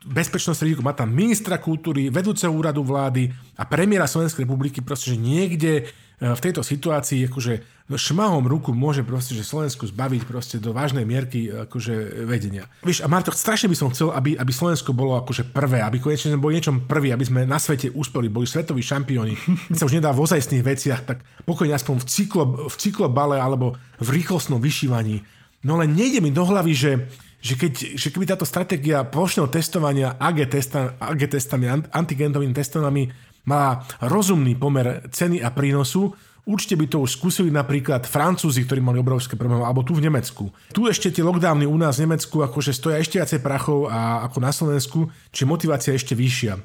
[0.07, 5.19] bezpečnosť riziko, má tam ministra kultúry, vedúceho úradu vlády a premiéra Slovenskej republiky, proste, že
[5.19, 7.53] niekde E, v tejto situácii akože
[7.93, 12.65] šmahom ruku môže proste, že Slovensku zbaviť proste do vážnej mierky akože vedenia.
[12.81, 16.33] Vieš, a Marto, strašne by som chcel, aby, aby Slovensko bolo akože prvé, aby konečne
[16.33, 19.37] sme boli niečom prvý, aby sme na svete uspeli, boli svetoví šampióni.
[19.71, 23.77] Keď sa už nedá v ozajstných veciach, tak pokojne aspoň v, cyklo, v cyklobale alebo
[24.01, 25.21] v rýchlostnom vyšívaní.
[25.61, 26.91] No len nejde mi do hlavy, že
[27.37, 33.13] že, keď, že keby táto stratégia plošného testovania AG, testa, AG testami, antigenovými testovami
[33.47, 36.13] má rozumný pomer ceny a prínosu,
[36.47, 40.47] Určite by to už skúsili napríklad Francúzi, ktorí mali obrovské problémy, alebo tu v Nemecku.
[40.71, 44.37] Tu ešte tie lockdowny u nás v Nemecku akože stoja ešte viacej prachov a ako
[44.39, 46.55] na Slovensku, či motivácia ešte vyššia.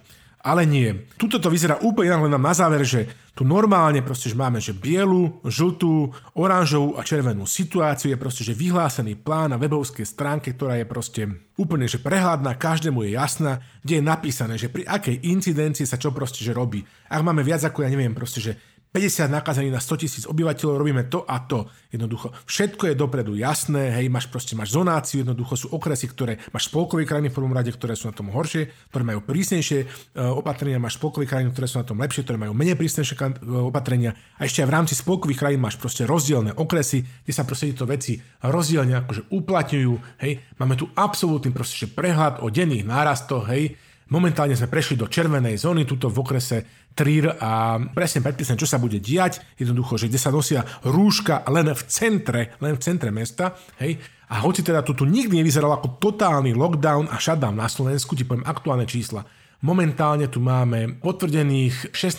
[0.43, 1.07] Ale nie.
[1.15, 4.75] Tuto to vyzerá úplne inak, len na záver, že tu normálne proste, že máme že
[4.75, 10.83] bielu, žltú, oranžovú a červenú situáciu, je proste, že vyhlásený plán na webovskej stránke, ktorá
[10.83, 11.23] je proste
[11.55, 16.11] úplne, že prehľadná, každému je jasná, kde je napísané, že pri akej incidencii sa čo
[16.11, 16.83] proste, že robí.
[17.07, 18.53] Ak máme viac ako, ja neviem, proste, že
[18.93, 21.65] 50 nakazených na 100 tisíc obyvateľov, robíme to a to.
[21.89, 26.69] Jednoducho, všetko je dopredu jasné, hej, máš proste, máš zonáciu, jednoducho sú okresy, ktoré máš
[26.69, 29.87] spolkové krajiny v prvom rade, ktoré sú na tom horšie, ktoré majú prísnejšie e,
[30.21, 33.33] opatrenia, máš spolkové krajiny, ktoré sú na tom lepšie, ktoré majú menej prísnejšie e,
[33.65, 37.73] opatrenia a ešte aj v rámci spolkových krajín máš proste rozdielne okresy, kde sa proste
[37.73, 40.37] tieto veci rozdielne akože uplatňujú, hej.
[40.61, 43.73] Máme tu absolútny proste prehľad o denných nárastoch, hej,
[44.13, 48.77] Momentálne sme prešli do červenej zóny, tuto v okrese Trír a presne predpísané, čo sa
[48.77, 49.41] bude diať.
[49.57, 53.57] Jednoducho, že kde sa nosia rúška len v centre, len v centre mesta.
[53.81, 53.97] Hej.
[54.29, 58.45] A hoci teda tu, nikdy nevyzeral ako totálny lockdown a shutdown na Slovensku, ti poviem
[58.45, 59.25] aktuálne čísla.
[59.63, 62.19] Momentálne tu máme potvrdených 16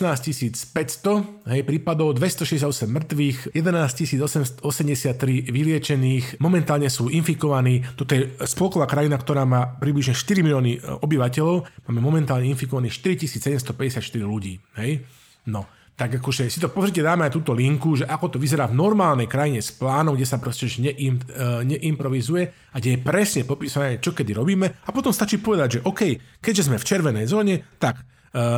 [0.72, 7.84] 500 hej, prípadov, 268 mŕtvych, 11 883 vyliečených, momentálne sú infikovaní.
[8.00, 11.84] Toto je spolková krajina, ktorá má približne 4 milióny e, obyvateľov.
[11.84, 14.64] Máme momentálne infikovaných 4754 ľudí.
[14.80, 15.04] Hej?
[15.44, 18.74] No, tak akože si to pozrite, dáme aj túto linku, že ako to vyzerá v
[18.74, 24.02] normálnej krajine s plánom, kde sa proste neim, uh, neimprovizuje a kde je presne popísané,
[24.02, 24.66] čo kedy robíme.
[24.66, 28.02] A potom stačí povedať, že OK, keďže sme v červenej zóne, tak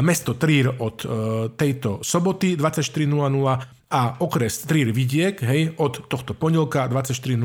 [0.00, 1.12] mesto Trír od uh,
[1.52, 7.38] tejto soboty 24.00 a okres Trír Vidiek, hej, od tohto pondelka 24.00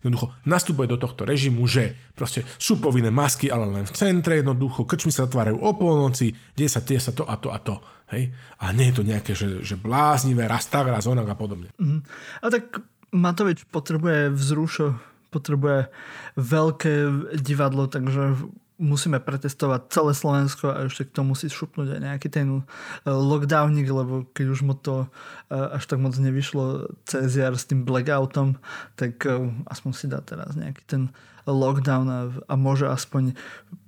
[0.00, 4.88] jednoducho nastupuje do tohto režimu, že proste sú povinné masky, ale len v centre, jednoducho
[4.88, 7.76] krčmi sa otvárajú o polnoci, deje sa, deje sa to a to a to.
[8.08, 8.32] Hej?
[8.62, 11.68] A nie je to nejaké, že, že bláznivé, rastagra, zónak a podobne.
[11.76, 12.00] Mm.
[12.40, 12.80] A tak
[13.12, 14.96] Matovič potrebuje vzrušo,
[15.28, 15.92] potrebuje
[16.40, 16.94] veľké
[17.36, 22.48] divadlo, takže musíme pretestovať celé Slovensko a ešte k tomu musí šupnúť aj nejaký ten
[22.52, 22.62] e,
[23.08, 25.08] lockdownik, lebo keď už mu to
[25.48, 28.60] e, až tak moc nevyšlo CZR s tým blackoutom,
[29.00, 31.02] tak e, aspoň si dá teraz nejaký ten
[31.46, 32.20] lockdown a,
[32.50, 33.32] a môže aspoň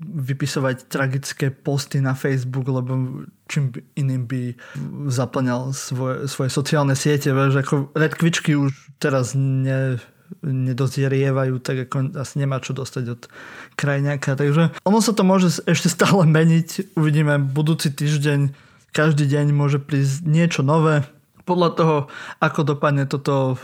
[0.00, 4.42] vypisovať tragické posty na Facebook, lebo čím iným by
[5.10, 7.34] zaplňal svoje, svoje sociálne siete.
[7.34, 8.70] Vieš, ako redkvičky už
[9.02, 9.98] teraz ne,
[10.44, 13.22] nedozrievajú, tak ako asi nemá čo dostať od
[13.74, 14.36] krajňaka.
[14.38, 16.94] Takže ono sa to môže ešte stále meniť.
[16.96, 18.52] Uvidíme budúci týždeň.
[18.92, 21.04] Každý deň môže prísť niečo nové.
[21.44, 21.96] Podľa toho,
[22.40, 23.56] ako dopadne toto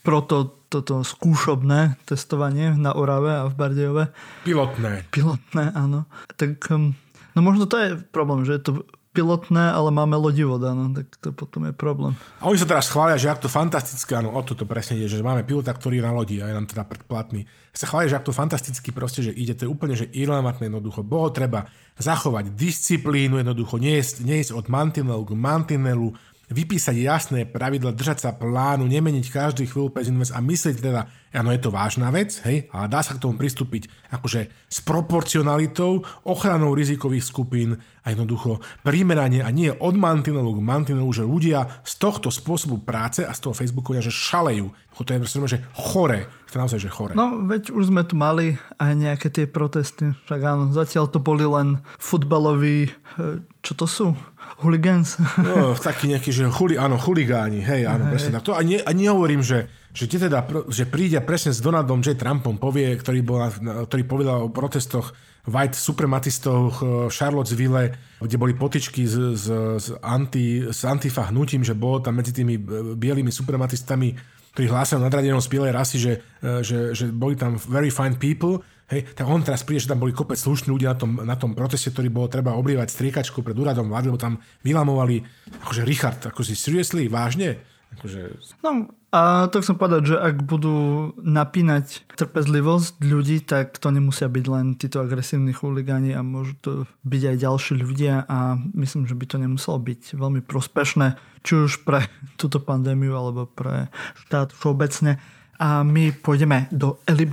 [0.00, 4.04] proto toto skúšobné testovanie na Orave a v Bardejove.
[4.46, 5.02] Pilotné.
[5.10, 6.06] Pilotné, áno.
[6.38, 6.94] Tak um,
[7.34, 8.72] no možno to je problém, že je to
[9.10, 12.14] pilotné, ale máme lodivoda, no, tak to potom je problém.
[12.38, 15.18] A oni sa teraz chvália, že ak to fantastické, áno, o toto presne ide, že
[15.18, 17.42] máme pilota, ktorý je na lodi a je nám teda predplatný.
[17.74, 21.02] Sa chvália, že ak to fantasticky proste, že ide, to je úplne, že irrelevantné jednoducho.
[21.02, 21.66] Bolo treba
[21.98, 26.14] zachovať disciplínu, jednoducho nie ísť od mantinelu k mantinelu,
[26.50, 31.60] vypísať jasné pravidla, držať sa plánu, nemeniť každý chvíľu invest a myslieť teda, áno, je
[31.62, 37.22] to vážna vec, hej, ale dá sa k tomu pristúpiť akože s proporcionalitou, ochranou rizikových
[37.22, 42.82] skupín a jednoducho primeranie a nie od mantinelu k mantinelu, že ľudia z tohto spôsobu
[42.82, 44.74] práce a z toho Facebooku že šalejú.
[45.00, 46.28] To je proste, že chore.
[46.52, 47.16] To je naozaj, že chore.
[47.16, 50.12] No, veď už sme tu mali aj nejaké tie protesty.
[50.28, 54.12] Však áno, zatiaľ to boli len futbaloví, e, čo to sú?
[54.58, 55.16] Hooligans?
[55.38, 58.12] No, taký nejaký, že chuli, áno, chuligáni, hej, áno, hej.
[58.12, 58.42] presne tak.
[58.50, 62.18] To a, nie, a nehovorím, že, že, teda, že príde presne s Donaldom J.
[62.18, 63.46] Trumpom, povie, ktorý, bol,
[63.86, 65.14] ktorý povedal o protestoch
[65.48, 69.46] white suprematistov v Charlottesville, kde boli potičky s, s,
[69.80, 72.60] s, anti, s antifa hnutím, že bolo tam medzi tými
[72.98, 74.12] bielými suprematistami,
[74.52, 76.12] ktorí hlásali nadradenosť bielej rasy, že,
[76.60, 80.10] že, že boli tam very fine people Hej, tak on teraz príde, že tam boli
[80.10, 83.86] kopec slušní ľudia na tom, na tom proteste, ktorý bolo treba oblievať striekačku pred úradom
[83.86, 85.22] vlády, lebo tam vylamovali,
[85.62, 87.62] akože Richard, ako si seriously, vážne?
[87.94, 88.34] Akože...
[88.66, 94.44] No a to chcem povedať, že ak budú napínať trpezlivosť ľudí, tak to nemusia byť
[94.46, 96.70] len títo agresívni chuligáni a môžu to
[97.06, 101.86] byť aj ďalší ľudia a myslím, že by to nemuselo byť veľmi prospešné, či už
[101.86, 102.06] pre
[102.40, 103.86] túto pandémiu alebo pre
[104.26, 105.18] štát všeobecne.
[105.62, 107.26] A my pôjdeme do Eli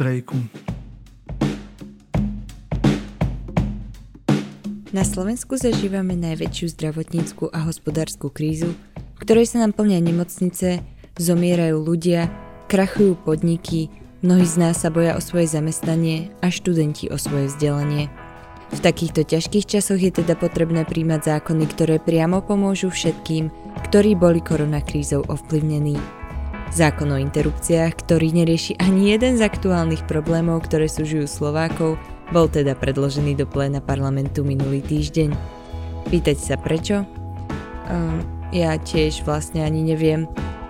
[4.97, 10.81] Na Slovensku zažívame najväčšiu zdravotníckú a hospodárskú krízu, v ktorej sa nám plnia nemocnice,
[11.21, 12.33] zomierajú ľudia,
[12.65, 13.93] krachujú podniky,
[14.25, 18.09] mnohí z nás sa boja o svoje zamestnanie a študenti o svoje vzdelanie.
[18.73, 23.53] V takýchto ťažkých časoch je teda potrebné príjmať zákony, ktoré priamo pomôžu všetkým,
[23.93, 26.01] ktorí boli koronakrízou ovplyvnení.
[26.73, 32.01] Zákon o interrupciách, ktorý nerieši ani jeden z aktuálnych problémov, ktoré súžujú Slovákov,
[32.31, 35.31] bol teda predložený do pléna parlamentu minulý týždeň.
[36.07, 37.03] Pýtať sa prečo?
[37.87, 40.27] Um, ja tiež vlastne ani neviem.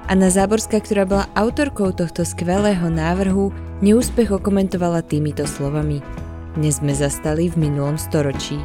[0.07, 3.51] Anna Záborská, ktorá bola autorkou tohto skvelého návrhu,
[3.83, 5.99] neúspech okomentovala týmito slovami.
[6.57, 8.57] Dnes sme zastali v minulom storočí.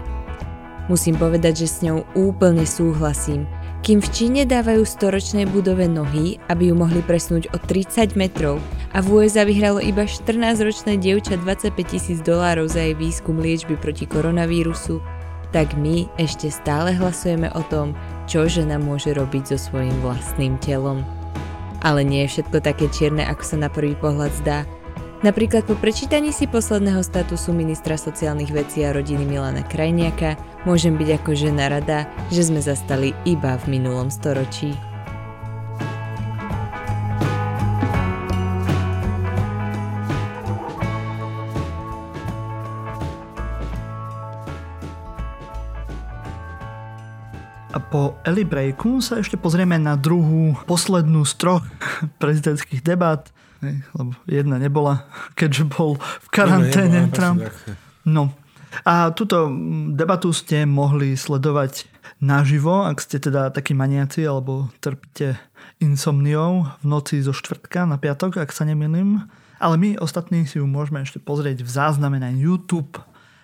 [0.88, 3.44] Musím povedať, že s ňou úplne súhlasím.
[3.82, 8.62] Kým v Číne dávajú storočnej budove nohy, aby ju mohli presnúť o 30 metrov
[8.94, 14.06] a v USA vyhralo iba 14-ročné dievča 25 tisíc dolárov za jej výskum liečby proti
[14.06, 15.02] koronavírusu,
[15.50, 17.90] tak my ešte stále hlasujeme o tom,
[18.30, 21.02] čo žena môže robiť so svojím vlastným telom.
[21.82, 24.62] Ale nie je všetko také čierne, ako sa na prvý pohľad zdá.
[25.22, 30.34] Napríklad po prečítaní si posledného statusu ministra sociálnych vecí a rodiny Milana Krajniaka
[30.66, 34.74] môžem byť ako žena rada, že sme zastali iba v minulom storočí.
[47.70, 51.62] A po Eli Breaku sa ešte pozrieme na druhú, poslednú z troch
[52.22, 53.30] prezidentských debát
[53.62, 55.06] Hej, lebo jedna nebola,
[55.38, 57.40] keďže bol v karanténe no, Trump.
[58.02, 58.34] No.
[58.82, 59.52] A túto
[59.92, 61.86] debatu ste mohli sledovať
[62.18, 65.36] naživo, ak ste teda takí maniaci alebo trpíte
[65.78, 69.28] insomniou v noci zo štvrtka na piatok, ak sa nemýlim.
[69.62, 72.98] Ale my ostatní si ju môžeme ešte pozrieť v zázname na YouTube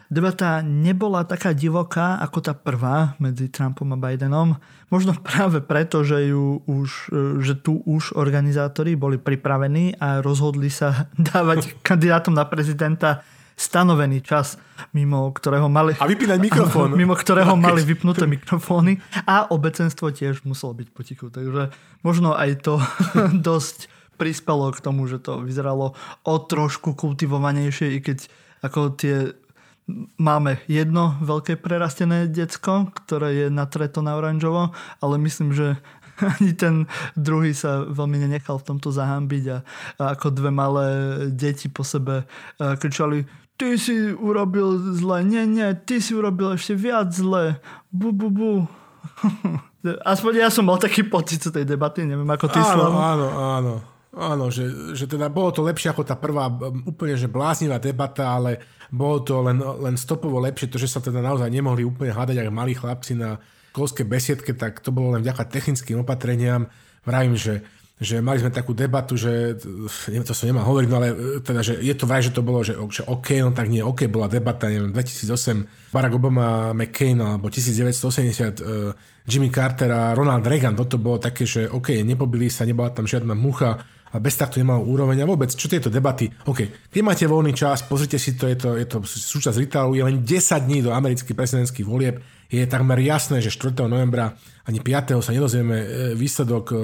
[0.09, 4.57] debata nebola taká divoká ako tá prvá medzi Trumpom a Bidenom.
[4.89, 10.73] Možno práve preto, že, ju už, e, že tu už organizátori boli pripravení a rozhodli
[10.73, 13.23] sa dávať kandidátom na prezidenta
[13.59, 14.55] stanovený čas,
[14.95, 15.99] mimo ktorého mali...
[15.99, 16.95] A vypínať mikrofón.
[17.01, 21.27] Mimo ktorého mali vypnuté mikrofóny a obecenstvo tiež muselo byť potichu.
[21.27, 21.75] Takže
[22.07, 22.79] možno aj to
[23.51, 28.31] dosť prispelo k tomu, že to vyzeralo o trošku kultivovanejšie, i keď
[28.63, 29.35] ako tie
[30.21, 35.81] máme jedno veľké prerastené decko, ktoré je natreto na oranžovo, ale myslím, že
[36.39, 36.85] ani ten
[37.17, 39.59] druhý sa veľmi nenechal v tomto zahambiť a,
[39.99, 40.87] a ako dve malé
[41.33, 42.29] deti po sebe
[42.59, 43.25] kričali
[43.59, 47.59] ty si urobil zle, nie, nie, ty si urobil ešte viac zle,
[47.91, 48.53] bu, bu, bu.
[50.15, 52.91] Aspoň ja som mal taký pocit z tej debaty, neviem ako ty, Áno, Slav.
[52.95, 53.73] áno, áno.
[54.19, 56.51] Áno, že, že teda bolo to lepšie ako tá prvá
[56.83, 58.59] úplne že bláznivá debata, ale
[58.91, 62.51] bolo to len, len stopovo lepšie, to, že sa teda naozaj nemohli úplne hádať ako
[62.51, 63.39] malí chlapci na
[63.71, 66.67] školskej besiedke, tak to bolo len vďaka technickým opatreniam.
[67.07, 67.63] Vravím, že
[67.99, 71.83] že mali sme takú debatu, že to som nemal hovoriť, no ale e, teda, že
[71.83, 74.71] je to vraj, že to bolo, že, že OK, no tak nie, OK, bola debata,
[74.71, 78.95] neviem, 2008 Barack Obama, McCain, alebo 1980 uh, e,
[79.27, 83.35] Jimmy Carter a Ronald Reagan, toto bolo také, že OK, nepobili sa, nebola tam žiadna
[83.35, 85.21] mucha, a bez takto nemal úroveň.
[85.21, 86.33] A vôbec, čo tieto debaty?
[86.49, 90.05] OK, keď máte voľný čas, pozrite si to, je to, je to súčasť rituálu, je
[90.05, 92.25] len 10 dní do amerických prezidentských volieb.
[92.49, 93.85] Je takmer jasné, že 4.
[93.85, 94.33] novembra
[94.65, 95.21] ani 5.
[95.21, 95.87] sa nedozvieme e,
[96.17, 96.77] výsledok, e,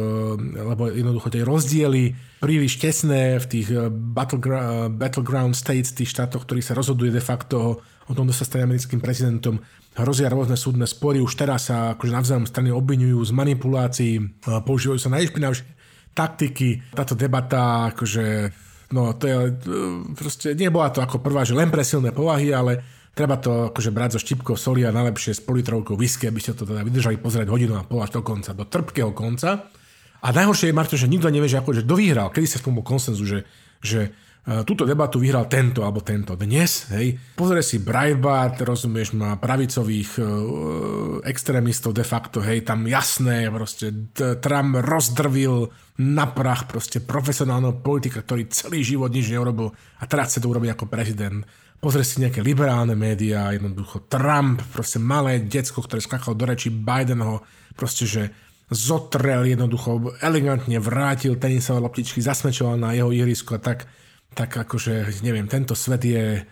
[0.60, 6.64] lebo jednoducho tie rozdiely príliš tesné v tých e, battleground, battleground states, tých štátoch, ktorých
[6.68, 9.60] sa rozhoduje de facto o tom, kto sa stane americkým prezidentom,
[9.96, 14.12] hrozia rôzne súdne spory, už teraz sa akože navzájom strany obvinujú z manipulácií,
[14.44, 15.83] používajú sa najšpinavšie
[16.14, 16.94] taktiky.
[16.94, 18.26] Táto debata, akože,
[18.94, 19.36] no to je,
[20.14, 22.80] proste nebola to ako prvá, že len pre silné povahy, ale
[23.12, 26.64] treba to akože brať zo štipkou soli a najlepšie s politrovkou whisky, aby ste to
[26.64, 29.66] teda vydržali pozrieť hodinu a pol až do konca, do trpkého konca.
[30.24, 33.28] A najhoršie je, Marto, že nikto nevie, že ako, že dovyhral, kedy sa tom konsenzu,
[33.28, 33.44] že,
[33.84, 36.36] že E, túto debatu vyhral tento alebo tento.
[36.36, 40.26] Dnes, hej, pozrie si Breitbart, rozumieš, má pravicových uh,
[41.24, 44.12] extrémistov de facto, hej, tam jasné, proste
[44.44, 45.72] Trump rozdrvil
[46.04, 50.76] na prach proste profesionálneho politika, ktorý celý život nič neurobil a teraz chce to urobiť
[50.76, 51.40] ako prezident.
[51.80, 57.24] Pozrie si nejaké liberálne médiá, jednoducho Trump, proste malé decko, ktoré skakalo do reči Biden
[57.24, 57.40] ho,
[57.72, 58.22] proste, že
[58.68, 63.88] zotrel jednoducho, elegantne vrátil tenisové loptičky, zasmečoval na jeho ihrisku a tak
[64.34, 66.42] tak akože, neviem, tento svet je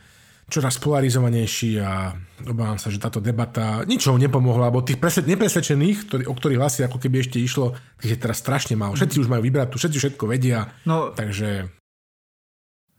[0.52, 2.12] čoraz polarizovanejší a
[2.44, 6.80] obávam sa, že táto debata ničoho nepomohla, lebo tých presved- nepresvedčených, ktorí, o ktorých hlasy
[6.84, 8.92] ako keby ešte išlo, tých je teraz strašne málo.
[8.92, 11.72] Všetci už majú vybrať, tu všetci všetko vedia, no, takže...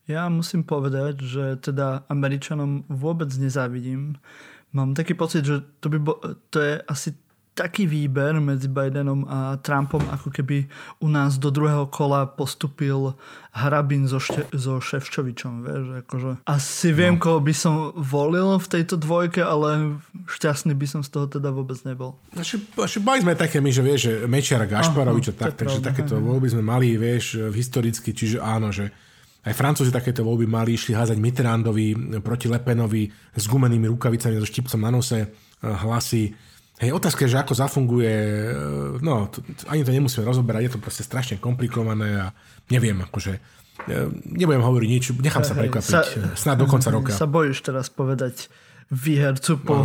[0.03, 4.19] Ja musím povedať, že teda Američanom vôbec nezávidím.
[4.75, 6.19] Mám taký pocit, že to, by bo,
[6.51, 7.15] to je asi
[7.53, 10.65] taký výber medzi Bidenom a Trumpom, ako keby
[11.01, 13.13] u nás do druhého kola postupil
[13.53, 15.61] Harabin so, šte, so Ševčovičom.
[15.61, 17.21] Vieš, akože asi viem, no.
[17.21, 21.77] koho by som volil v tejto dvojke, ale šťastný by som z toho teda vôbec
[21.85, 22.17] nebol.
[22.33, 26.17] Naši, naši boli sme také my, že vieš, že Mečiar Gašparovič a tak, takže takéto
[26.17, 28.89] voľby sme mali, vieš, historicky, čiže áno, že
[29.43, 34.79] aj Francúzi takéto voľby mali, išli házať Mitterandovi proti Lepenovi s gumenými rukavicami, so štipcom
[34.81, 35.29] na nose
[35.61, 36.31] hlasy
[36.83, 39.39] Hej, otázka je, že ako zafunguje, e, no, to,
[39.71, 42.35] ani to nemusíme rozoberať, je to proste strašne komplikované a
[42.67, 43.39] neviem, akože,
[43.87, 46.03] e, nebudem hovoriť nič, nechám sa prekvapiť, sa,
[46.35, 47.15] snad do konca roka.
[47.15, 48.51] Sa bojíš teraz povedať
[48.93, 49.77] výhercu po,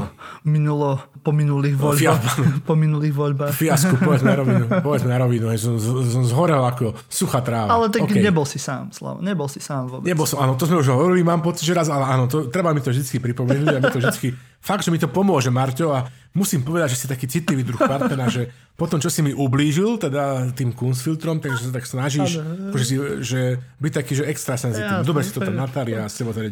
[0.44, 2.22] minulo, po minulých voľbách.
[2.68, 3.55] po minulých voľbách.
[3.57, 4.64] Fiasku, povedzme na rovinu.
[4.86, 5.44] Povedzme na rovinu.
[5.57, 7.72] Som, som zhorel ako suchá tráva.
[7.72, 8.20] Ale tak okay.
[8.20, 9.24] nebol si sám, Slav.
[9.24, 10.07] Nebol si sám vôbec.
[10.07, 12.74] Nebol som, áno, to sme už hovorili, mám pocit, že raz, ale áno, to, treba
[12.76, 14.28] mi to vždy pripomenúť a mi to vždy
[14.61, 16.06] fakt, že mi to pomôže, Marťo, a
[16.36, 20.54] musím povedať, že si taký citlivý druh partnera, že potom, čo si mi ublížil, teda
[20.54, 22.38] tým kunstfiltrom, takže sa tak snažíš,
[22.70, 22.94] akože si,
[23.26, 23.40] že
[23.82, 25.02] byť taký, že extra senzitívny.
[25.02, 26.46] Ja, Dobre si to tam natári a s tebou teda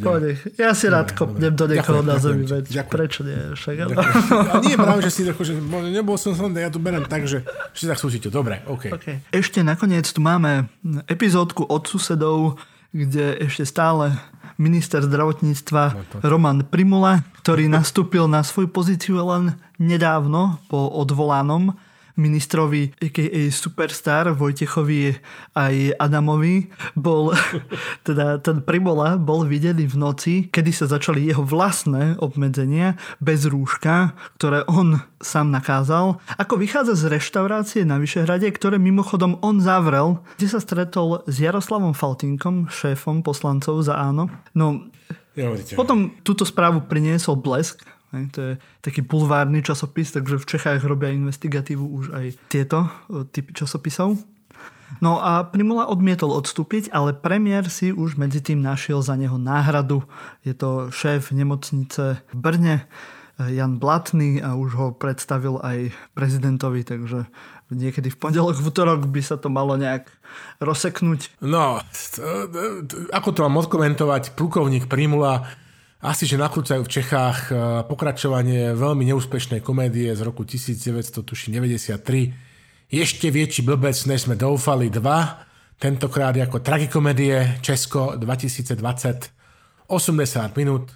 [0.59, 3.55] Ja si rád kopnem do niekoho na zemi, veď prečo nie?
[3.55, 5.55] Však, a nie práve, že si že
[5.95, 8.27] nebol som som, ja tu berem tak, že, že si tak súcite.
[8.27, 8.91] Dobre, OK.
[8.91, 9.23] okay.
[9.31, 10.67] Ešte nakoniec tu máme
[11.07, 12.59] epizódku od susedov,
[12.91, 14.19] kde ešte stále
[14.57, 21.77] minister zdravotníctva no Roman Primula, ktorý nastúpil na svoju pozíciu len nedávno po odvolanom
[22.17, 23.53] ministrovi, a.k.a.
[23.53, 25.17] superstar Vojtechovi
[25.53, 27.37] aj Adamovi, bol,
[28.09, 34.17] teda ten Primola bol videný v noci, kedy sa začali jeho vlastné obmedzenia bez rúška,
[34.41, 40.49] ktoré on sám nakázal, ako vychádza z reštaurácie na Vyšehrade, ktoré mimochodom on zavrel, kde
[40.49, 44.29] sa stretol s Jaroslavom Faltinkom, šéfom poslancov za áno.
[44.53, 44.89] No,
[45.37, 47.85] ja, potom túto správu priniesol Blesk,
[48.33, 52.89] to je taký bulvárny časopis, takže v Čechách robia investigatívu už aj tieto
[53.35, 54.17] typy časopisov.
[55.03, 60.07] No a Primula odmietol odstúpiť, ale premiér si už medzi tým našiel za neho náhradu.
[60.47, 62.87] Je to šéf nemocnice v Brne,
[63.37, 67.29] Jan Blatný a už ho predstavil aj prezidentovi, takže
[67.69, 70.09] niekedy v pondelok, v útorok by sa to malo nejak
[70.65, 71.43] rozseknúť.
[71.45, 71.83] No,
[73.13, 74.39] ako to mám odkomentovať?
[74.39, 75.51] Plukovník Primula
[76.05, 77.53] asi, že nakrúcajú v Čechách e,
[77.89, 82.93] pokračovanie veľmi neúspešnej komédie z roku 1993.
[82.93, 85.49] Ešte väčší blbec, než sme doufali, dva.
[85.77, 89.37] Tentokrát ako tragikomédie Česko 2020.
[89.89, 90.91] 80 minút.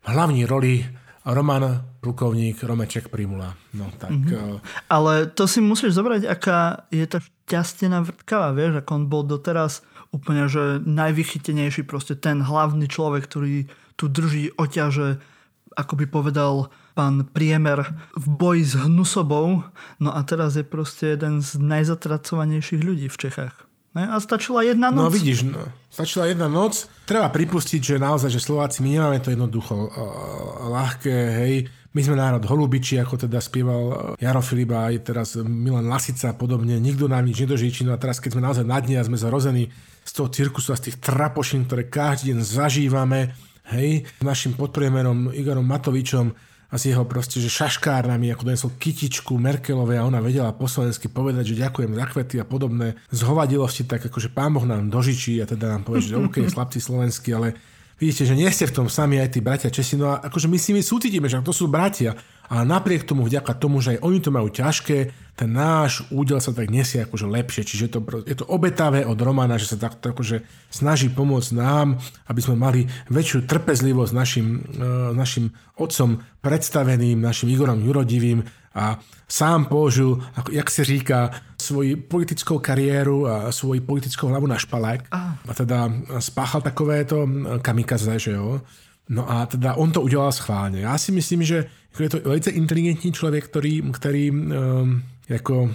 [0.00, 0.80] V hlavní roli
[1.24, 3.52] Roman plukovník Romeček Primula.
[3.76, 4.88] No, tak, mm-hmm.
[4.88, 9.84] Ale to si musíš zobrať, aká je tá šťastená vrtkava, vieš, ako on bol doteraz
[10.10, 13.68] úplne, že najvychytenejší proste ten hlavný človek, ktorý
[14.00, 15.20] tu drží oťaže,
[15.76, 17.84] ako by povedal pán Priemer,
[18.16, 19.68] v boji s hnusobou.
[20.00, 23.68] No a teraz je proste jeden z najzatracovanejších ľudí v Čechách.
[23.92, 24.06] Ne?
[24.08, 25.12] A stačila jedna no, noc.
[25.12, 26.88] No vidíš, no, stačila jedna noc.
[27.04, 29.90] Treba pripustiť, že naozaj, že Slováci, my nemáme to jednoducho uh,
[30.70, 31.54] ľahké, hej.
[31.90, 36.78] My sme národ holubiči, ako teda spieval Jaro Filipa, aj teraz Milan Lasica a podobne.
[36.78, 37.82] Nikto nám nič nedožíči.
[37.82, 39.74] No a teraz, keď sme naozaj na dne a sme zrození
[40.06, 43.34] z toho cirkusu a z tých trapošín, ktoré každý deň zažívame,
[43.68, 46.32] hej, našim podpriemerom Igorom Matovičom
[46.70, 51.10] a s jeho proste, že šaškárnami, ako donesol kytičku Merkelovej a ona vedela po slovensky
[51.10, 55.50] povedať, že ďakujem za kvety a podobné zhovadilosti, tak akože pán Boh nám dožičí a
[55.50, 57.58] teda nám povie, že OK, slabci slovenský, ale
[57.98, 60.58] vidíte, že nie ste v tom sami aj tí bratia Česi, no a akože my
[60.62, 62.14] si my súcitíme, že to sú bratia,
[62.50, 66.50] ale napriek tomu, vďaka tomu, že aj oni to majú ťažké, ten náš údel sa
[66.50, 67.62] tak nesie akože lepšie.
[67.62, 72.40] Čiže to, je to obetavé od Romana, že sa takto akože snaží pomôcť nám, aby
[72.42, 78.42] sme mali väčšiu trpezlivosť našim, uh, našim otcom predstaveným, našim Igorom Jurodivým
[78.74, 78.98] a
[79.30, 85.00] sám použil, ako, jak si říká, svoji politickou kariéru a svoji politickou hlavu na špalák
[85.48, 87.26] a teda spáchal takovéto
[87.62, 88.60] kamikaze, že jo.
[89.10, 90.80] No a teda on to udělal schválně.
[90.80, 91.66] Já si myslím, že
[91.98, 95.70] je to velice inteligentní člověk, který, který um, Jako,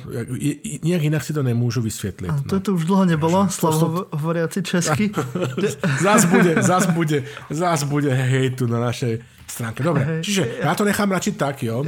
[0.84, 2.28] nejak inak si to nemôžu vysvetliť.
[2.28, 2.62] A to no.
[2.62, 5.16] tu už dlho nebolo, slovo hovoriaci česky.
[6.04, 9.80] zás bude, zás bude, zás bude hejtu na našej stránke.
[9.80, 11.88] Dobre, čiže ja to nechám radšiť tak, jo.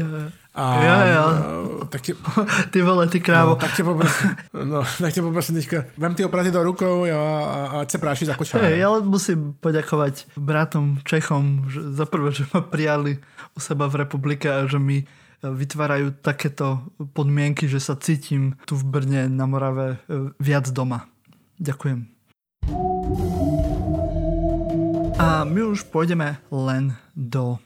[0.58, 1.24] A, ja, ja.
[1.92, 2.16] Tak te,
[2.72, 3.54] ty vole, ty krávo.
[3.54, 7.14] No, tak te poprosím, no, tak te poprosím teďka, vem ty opraty do rukou a,
[7.14, 8.66] a, a se práši za kočára.
[8.66, 13.20] Hey, ja musím poďakovať bratom Čechom že za prvé, že ma prijali
[13.58, 15.10] u seba v republike a že mi
[15.42, 21.06] vytvárajú takéto podmienky, že sa cítim tu v Brne na Morave e, viac doma.
[21.62, 22.10] Ďakujem.
[25.18, 27.58] A my už pôjdeme len do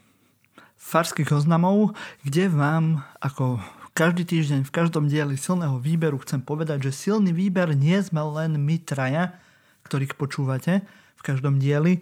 [0.80, 3.60] farských oznamov, kde vám ako
[3.92, 8.56] každý týždeň v každom dieli silného výberu chcem povedať, že silný výber nie sme len
[8.56, 9.36] my traja,
[9.84, 10.80] ktorých počúvate
[11.16, 12.00] v každom dieli.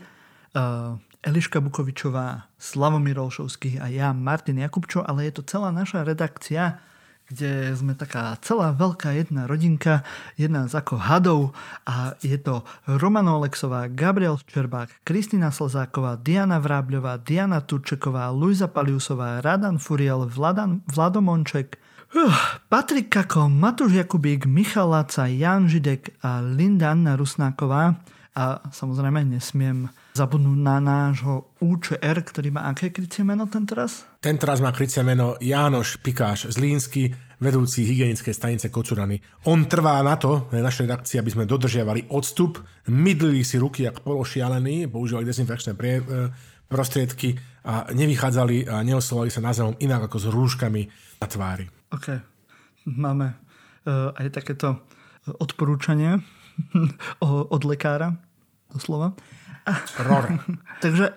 [0.55, 6.81] Uh, Eliška Bukovičová, Slavomír Olšovský a ja, Martin Jakubčo, ale je to celá naša redakcia,
[7.31, 10.03] kde sme taká celá veľká jedna rodinka,
[10.35, 11.41] jedna z ako hadov
[11.87, 19.45] a je to Romano Olexová, Gabriel Čerbák, Kristýna Slzáková, Diana Vrábľová, Diana Turčeková, Luisa Paliusová,
[19.45, 21.79] Radan Furiel, Vladan, Vlado Monček,
[22.17, 22.35] uh,
[22.67, 28.01] Patrik Kako, Matúš Jakubík, Michal Láca, Jan Židek a Linda Anna Rusnáková.
[28.35, 34.07] A samozrejme nesmiem zabudnúť na nášho UČR, ktorý má aké krycie meno ten teraz?
[34.19, 39.23] Ten teraz má krycie meno Jánoš Pikáš z Línsky, vedúci hygienické stanice Kocurany.
[39.49, 42.61] On trvá na to, na našej redakcii, aby sme dodržiavali odstup,
[42.91, 46.31] mydlili si ruky jak pološialení, používali dezinfekčné prie, e,
[46.71, 47.35] prostriedky
[47.67, 50.83] a nevychádzali a neoslovali sa názvom inak ako s rúškami
[51.19, 51.67] na tvári.
[51.91, 52.07] OK.
[52.87, 53.37] Máme
[53.85, 54.81] uh, aj takéto
[55.27, 56.23] odporúčanie
[57.55, 58.17] od lekára,
[58.73, 59.13] doslova.
[60.05, 60.41] Ror.
[60.85, 61.13] Takže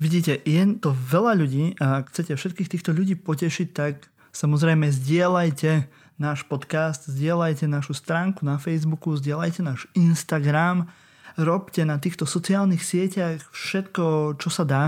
[0.00, 5.88] vidíte, je to veľa ľudí a ak chcete všetkých týchto ľudí potešiť, tak samozrejme zdieľajte
[6.16, 10.88] náš podcast, zdieľajte našu stránku na Facebooku, zdieľajte náš Instagram,
[11.36, 14.84] robte na týchto sociálnych sieťach všetko, čo sa dá.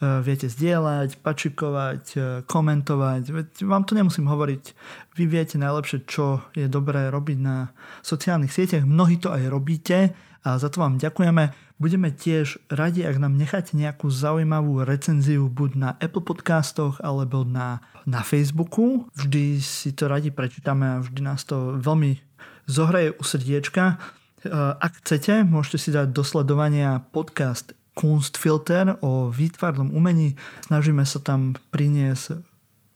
[0.00, 3.22] E, viete zdieľať, pačikovať, e, komentovať.
[3.28, 4.64] Veď vám to nemusím hovoriť.
[5.18, 8.86] Vy viete najlepšie, čo je dobré robiť na sociálnych sieťach.
[8.86, 11.69] Mnohí to aj robíte a za to vám ďakujeme.
[11.80, 17.80] Budeme tiež radi, ak nám necháte nejakú zaujímavú recenziu buď na Apple podcastoch alebo na,
[18.04, 19.08] na Facebooku.
[19.16, 22.20] Vždy si to radi prečítame a vždy nás to veľmi
[22.68, 23.96] zohraje u srdiečka.
[23.96, 30.36] E, ak chcete, môžete si dať do sledovania podcast Kunstfilter o výtvarnom umení.
[30.68, 32.44] Snažíme sa tam priniesť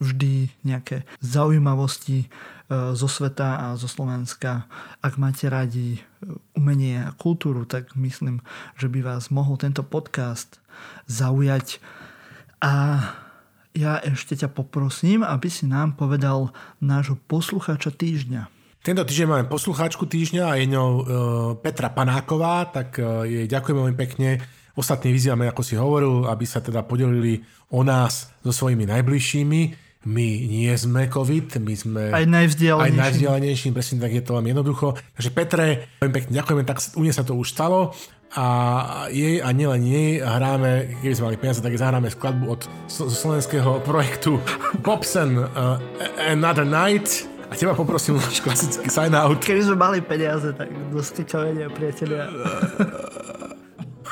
[0.01, 2.31] vždy nejaké zaujímavosti,
[2.65, 4.65] E, zo sveta a zo Slovenska.
[5.05, 8.41] Ak máte radi e, umenie a kultúru, tak myslím,
[8.81, 10.65] že by vás mohol tento podcast
[11.05, 11.85] zaujať.
[12.65, 12.73] A
[13.77, 18.49] ja ešte ťa poprosím, aby si nám povedal nášho poslucháča týždňa.
[18.81, 21.03] Tento týždeň máme poslucháčku týždňa a je ňou e,
[21.61, 22.97] Petra Panáková, tak
[23.29, 24.41] jej ďakujem veľmi pekne.
[24.75, 27.41] Ostatní vyzývame, ako si hovoril, aby sa teda podelili
[27.71, 32.93] o nás so svojimi najbližšími my nie sme COVID, my sme aj najvzdialenejší.
[32.93, 35.01] Aj najvzdialenejší, presne tak je to vám jednoducho.
[35.17, 35.67] Takže Petre,
[36.05, 37.97] veľmi pekne ďakujeme, tak u nej sa to už stalo
[38.37, 38.47] a
[39.15, 42.61] jej a nielen jej hráme, keby sme mali peniaze, tak zahráme skladbu od
[42.91, 44.43] slovenského projektu
[44.85, 45.79] Bobsen uh,
[46.19, 49.41] Another Night a teba poprosím náš klasický sign out.
[49.41, 51.47] Keby sme mali peniaze, tak dosti čo